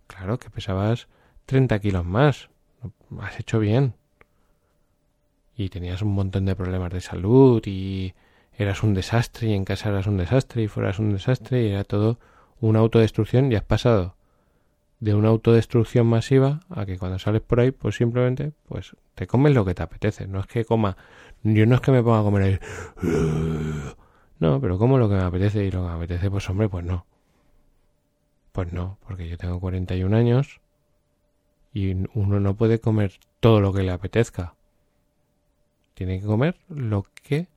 Claro 0.07 0.39
que 0.39 0.49
pesabas 0.49 1.07
30 1.45 1.79
kilos 1.79 2.05
más. 2.05 2.49
Has 3.19 3.39
hecho 3.39 3.59
bien. 3.59 3.93
Y 5.55 5.69
tenías 5.69 6.01
un 6.01 6.13
montón 6.13 6.45
de 6.45 6.55
problemas 6.55 6.91
de 6.91 7.01
salud 7.01 7.61
y 7.65 8.13
eras 8.57 8.83
un 8.83 8.93
desastre 8.93 9.49
y 9.49 9.53
en 9.53 9.65
casa 9.65 9.89
eras 9.89 10.07
un 10.07 10.17
desastre 10.17 10.63
y 10.63 10.67
fueras 10.67 10.99
un 10.99 11.13
desastre 11.13 11.63
y 11.63 11.71
era 11.71 11.83
todo 11.83 12.19
una 12.59 12.79
autodestrucción 12.79 13.51
y 13.51 13.55
has 13.55 13.63
pasado 13.63 14.15
de 14.99 15.13
una 15.13 15.29
autodestrucción 15.29 16.07
masiva 16.07 16.61
a 16.69 16.85
que 16.85 16.97
cuando 16.97 17.19
sales 17.19 17.41
por 17.41 17.59
ahí 17.59 17.71
pues 17.71 17.95
simplemente 17.95 18.53
pues 18.67 18.95
te 19.13 19.27
comes 19.27 19.53
lo 19.53 19.65
que 19.65 19.75
te 19.75 19.83
apetece 19.83 20.25
no 20.25 20.39
es 20.39 20.47
que 20.47 20.63
coma 20.63 20.95
yo 21.43 21.65
no 21.65 21.75
es 21.75 21.81
que 21.81 21.91
me 21.91 22.01
ponga 22.01 22.21
a 22.21 22.23
comer 22.23 22.43
ahí 22.43 22.59
no 24.39 24.61
pero 24.61 24.77
como 24.77 24.97
lo 24.97 25.09
que 25.09 25.15
me 25.15 25.23
apetece 25.23 25.65
y 25.65 25.71
lo 25.71 25.81
que 25.81 25.89
me 25.89 25.95
apetece 25.95 26.31
pues 26.31 26.49
hombre 26.49 26.69
pues 26.69 26.85
no 26.85 27.05
pues 28.55 28.73
no 28.73 28.97
porque 29.05 29.29
yo 29.29 29.37
tengo 29.37 29.59
41 29.59 30.15
años 30.17 30.61
y 31.73 31.93
uno 32.13 32.39
no 32.39 32.55
puede 32.55 32.79
comer 32.79 33.19
todo 33.39 33.61
lo 33.61 33.71
que 33.73 33.83
le 33.83 33.91
apetezca 33.91 34.55
tiene 35.95 36.19
que 36.19 36.27
comer 36.27 36.57
lo 36.69 37.05
que 37.23 37.47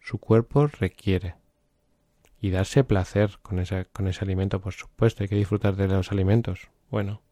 su 0.00 0.18
cuerpo 0.18 0.68
requiere. 0.68 1.34
Y 2.40 2.50
darse 2.50 2.84
placer 2.84 3.38
con 3.42 3.58
ese, 3.58 3.86
con 3.86 4.06
ese 4.06 4.24
alimento, 4.24 4.60
por 4.60 4.74
supuesto, 4.74 5.24
hay 5.24 5.28
que 5.28 5.34
disfrutar 5.34 5.74
de 5.74 5.88
los 5.88 6.12
alimentos. 6.12 6.68
Bueno, 6.90 7.22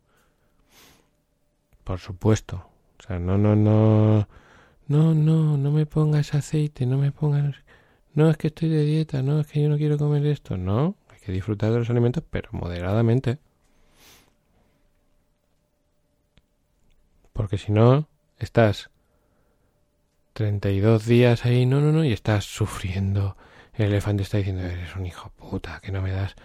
por 1.84 2.00
supuesto. 2.00 2.66
O 2.98 3.02
sea, 3.06 3.18
no, 3.18 3.38
no, 3.38 3.54
no, 3.54 4.26
no, 4.88 5.14
no, 5.14 5.56
no 5.58 5.70
me 5.70 5.86
pongas 5.86 6.34
aceite, 6.34 6.86
no 6.86 6.98
me 6.98 7.12
pongas... 7.12 7.54
No, 8.14 8.30
es 8.30 8.36
que 8.36 8.46
estoy 8.48 8.70
de 8.70 8.84
dieta, 8.84 9.22
no, 9.22 9.40
es 9.40 9.46
que 9.48 9.62
yo 9.62 9.68
no 9.68 9.76
quiero 9.76 9.98
comer 9.98 10.24
esto. 10.26 10.56
No, 10.56 10.96
que 11.24 11.32
disfrutar 11.32 11.72
de 11.72 11.78
los 11.78 11.90
alimentos, 11.90 12.22
pero 12.28 12.50
moderadamente. 12.52 13.38
Porque 17.32 17.58
si 17.58 17.72
no, 17.72 18.08
estás 18.38 18.90
32 20.34 21.06
días 21.06 21.44
ahí, 21.44 21.66
no, 21.66 21.80
no, 21.80 21.92
no, 21.92 22.04
y 22.04 22.12
estás 22.12 22.44
sufriendo. 22.44 23.36
El 23.72 23.86
elefante 23.86 24.22
está 24.22 24.38
diciendo, 24.38 24.62
eres 24.62 24.94
un 24.96 25.06
hijo 25.06 25.30
puta, 25.30 25.80
que 25.80 25.92
no 25.92 26.02
me 26.02 26.12
das 26.12 26.36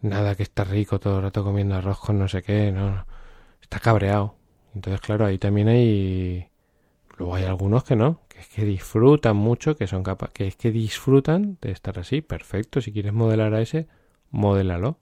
nada, 0.00 0.34
que 0.34 0.42
está 0.42 0.64
rico 0.64 1.00
todo 1.00 1.18
el 1.18 1.22
rato 1.24 1.44
comiendo 1.44 1.76
arroz 1.76 1.98
con 1.98 2.18
no 2.18 2.28
sé 2.28 2.42
qué, 2.42 2.72
no, 2.72 3.06
está 3.60 3.80
cabreado. 3.80 4.36
Entonces, 4.74 5.00
claro, 5.00 5.26
ahí 5.26 5.38
también 5.38 5.68
hay... 5.68 6.48
Luego 7.18 7.34
hay 7.34 7.44
algunos 7.44 7.84
que 7.84 7.94
no, 7.94 8.20
que 8.28 8.40
es 8.40 8.48
que 8.48 8.64
disfrutan 8.64 9.36
mucho, 9.36 9.76
que 9.76 9.86
son 9.86 10.02
capaces, 10.02 10.34
que 10.34 10.46
es 10.48 10.56
que 10.56 10.70
disfrutan 10.72 11.58
de 11.60 11.70
estar 11.70 11.98
así, 11.98 12.22
perfecto, 12.22 12.80
si 12.80 12.92
quieres 12.92 13.12
modelar 13.12 13.54
a 13.54 13.60
ese, 13.60 13.86
modélalo. 14.32 14.98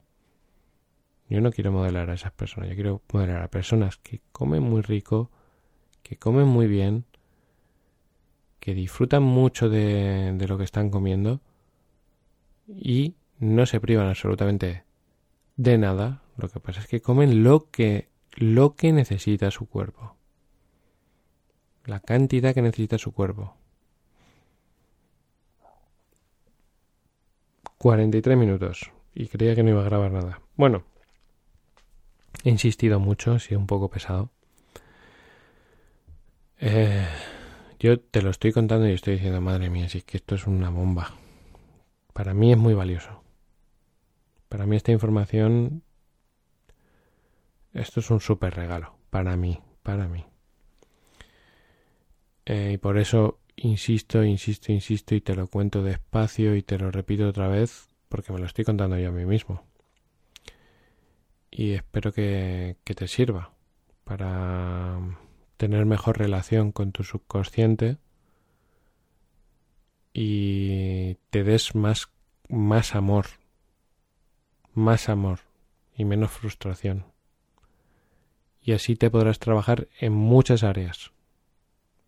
Yo 1.28 1.40
no 1.40 1.52
quiero 1.52 1.72
modelar 1.72 2.10
a 2.10 2.14
esas 2.14 2.32
personas, 2.32 2.68
yo 2.68 2.74
quiero 2.74 3.02
modelar 3.12 3.42
a 3.42 3.48
personas 3.48 3.96
que 3.96 4.20
comen 4.32 4.62
muy 4.62 4.82
rico, 4.82 5.30
que 6.02 6.16
comen 6.16 6.46
muy 6.46 6.66
bien, 6.66 7.04
que 8.58 8.74
disfrutan 8.74 9.22
mucho 9.22 9.70
de, 9.70 10.34
de 10.36 10.48
lo 10.48 10.58
que 10.58 10.64
están 10.64 10.90
comiendo 10.90 11.40
y 12.66 13.14
no 13.38 13.64
se 13.64 13.80
privan 13.80 14.08
absolutamente 14.08 14.84
de 15.56 15.78
nada. 15.78 16.22
Lo 16.36 16.48
que 16.48 16.60
pasa 16.60 16.80
es 16.80 16.86
que 16.86 17.00
comen 17.00 17.44
lo 17.44 17.70
que, 17.70 18.08
lo 18.32 18.74
que 18.74 18.92
necesita 18.92 19.50
su 19.50 19.68
cuerpo. 19.68 20.16
La 21.84 22.00
cantidad 22.00 22.54
que 22.54 22.62
necesita 22.62 22.98
su 22.98 23.12
cuerpo. 23.12 23.56
43 27.78 28.36
minutos. 28.36 28.92
Y 29.14 29.28
creía 29.28 29.54
que 29.54 29.62
no 29.62 29.70
iba 29.70 29.80
a 29.80 29.84
grabar 29.84 30.12
nada. 30.12 30.40
Bueno, 30.56 30.84
he 32.44 32.50
insistido 32.50 33.00
mucho, 33.00 33.38
sido 33.38 33.60
un 33.60 33.66
poco 33.66 33.90
pesado. 33.90 34.30
Eh, 36.58 37.06
yo 37.78 37.98
te 37.98 38.22
lo 38.22 38.30
estoy 38.30 38.52
contando 38.52 38.88
y 38.88 38.92
estoy 38.92 39.14
diciendo, 39.14 39.40
madre 39.40 39.70
mía, 39.70 39.88
si 39.88 39.98
es 39.98 40.04
que 40.04 40.18
esto 40.18 40.34
es 40.34 40.46
una 40.46 40.70
bomba. 40.70 41.14
Para 42.12 42.34
mí 42.34 42.52
es 42.52 42.58
muy 42.58 42.74
valioso. 42.74 43.22
Para 44.48 44.66
mí 44.66 44.76
esta 44.76 44.92
información, 44.92 45.82
esto 47.72 48.00
es 48.00 48.10
un 48.10 48.20
súper 48.20 48.54
regalo. 48.54 48.94
Para 49.10 49.36
mí, 49.36 49.58
para 49.82 50.08
mí. 50.08 50.24
Eh, 52.46 52.72
y 52.74 52.78
por 52.78 52.98
eso 52.98 53.38
insisto, 53.56 54.24
insisto, 54.24 54.72
insisto 54.72 55.14
y 55.14 55.20
te 55.20 55.34
lo 55.34 55.46
cuento 55.46 55.82
despacio 55.82 56.56
y 56.56 56.62
te 56.62 56.78
lo 56.78 56.90
repito 56.90 57.28
otra 57.28 57.48
vez 57.48 57.89
porque 58.10 58.32
me 58.32 58.38
lo 58.38 58.44
estoy 58.44 58.66
contando 58.66 58.98
yo 58.98 59.08
a 59.08 59.12
mí 59.12 59.24
mismo. 59.24 59.64
Y 61.50 61.72
espero 61.72 62.12
que, 62.12 62.76
que 62.84 62.94
te 62.94 63.08
sirva 63.08 63.54
para 64.04 64.98
tener 65.56 65.86
mejor 65.86 66.18
relación 66.18 66.72
con 66.72 66.92
tu 66.92 67.04
subconsciente 67.04 67.96
y 70.12 71.14
te 71.30 71.44
des 71.44 71.74
más, 71.74 72.08
más 72.48 72.94
amor, 72.94 73.26
más 74.74 75.08
amor 75.08 75.40
y 75.94 76.04
menos 76.04 76.30
frustración. 76.30 77.06
Y 78.60 78.72
así 78.72 78.96
te 78.96 79.10
podrás 79.10 79.38
trabajar 79.38 79.88
en 79.98 80.12
muchas 80.12 80.62
áreas. 80.64 81.12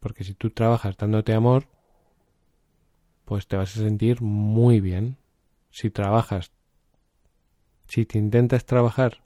Porque 0.00 0.24
si 0.24 0.34
tú 0.34 0.50
trabajas 0.50 0.96
dándote 0.96 1.32
amor, 1.32 1.68
pues 3.24 3.46
te 3.46 3.57
vas 3.57 3.76
a 3.76 3.80
sentir 3.80 4.20
muy 4.20 4.80
bien. 4.80 5.16
Si 5.72 5.90
trabajas, 5.90 6.52
si 7.88 8.06
te 8.06 8.18
intentas 8.18 8.64
trabajar 8.64 9.22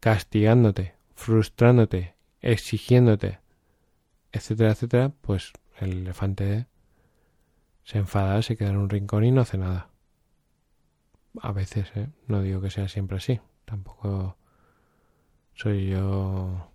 castigándote, 0.00 0.96
frustrándote 1.14 2.16
exigiéndote, 2.40 3.38
etcétera, 4.32 4.70
etcétera, 4.70 5.12
pues 5.20 5.52
el 5.78 5.92
elefante 5.92 6.66
se 7.84 7.98
enfada, 7.98 8.42
se 8.42 8.56
queda 8.56 8.70
en 8.70 8.78
un 8.78 8.88
rincón 8.88 9.24
y 9.24 9.30
no 9.30 9.42
hace 9.42 9.58
nada. 9.58 9.90
A 11.40 11.52
veces, 11.52 11.90
¿eh? 11.94 12.08
no 12.26 12.42
digo 12.42 12.60
que 12.60 12.70
sea 12.70 12.88
siempre 12.88 13.18
así, 13.18 13.40
tampoco 13.64 14.36
soy 15.54 15.88
yo 15.88 16.72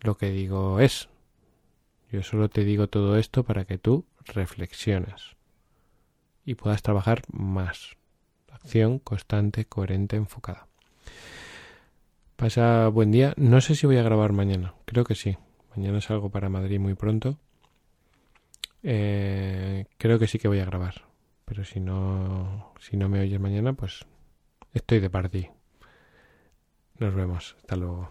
lo 0.00 0.16
que 0.16 0.30
digo 0.30 0.80
es. 0.80 1.08
Yo 2.10 2.22
solo 2.22 2.48
te 2.48 2.64
digo 2.64 2.88
todo 2.88 3.16
esto 3.16 3.44
para 3.44 3.64
que 3.64 3.78
tú 3.78 4.04
reflexiones 4.26 5.36
y 6.44 6.54
puedas 6.54 6.82
trabajar 6.82 7.22
más. 7.32 7.96
Acción 8.50 8.98
constante, 8.98 9.64
coherente, 9.66 10.16
enfocada. 10.16 10.68
Pasa 12.36 12.88
buen 12.88 13.10
día. 13.10 13.34
No 13.36 13.60
sé 13.60 13.74
si 13.74 13.86
voy 13.86 13.96
a 13.96 14.02
grabar 14.02 14.32
mañana. 14.32 14.74
Creo 14.84 15.04
que 15.04 15.14
sí. 15.14 15.36
Mañana 15.76 16.00
salgo 16.00 16.30
para 16.30 16.48
Madrid 16.48 16.78
muy 16.78 16.94
pronto. 16.94 17.38
Eh, 18.82 19.86
creo 19.98 20.18
que 20.18 20.26
sí 20.26 20.38
que 20.38 20.48
voy 20.48 20.60
a 20.60 20.64
grabar. 20.64 21.06
Pero 21.44 21.64
si 21.64 21.80
no, 21.80 22.72
si 22.80 22.96
no 22.96 23.08
me 23.08 23.20
oyes 23.20 23.40
mañana, 23.40 23.72
pues 23.72 24.04
estoy 24.72 25.00
de 25.00 25.10
party. 25.10 25.48
Nos 26.98 27.14
vemos. 27.14 27.56
Hasta 27.60 27.76
luego. 27.76 28.10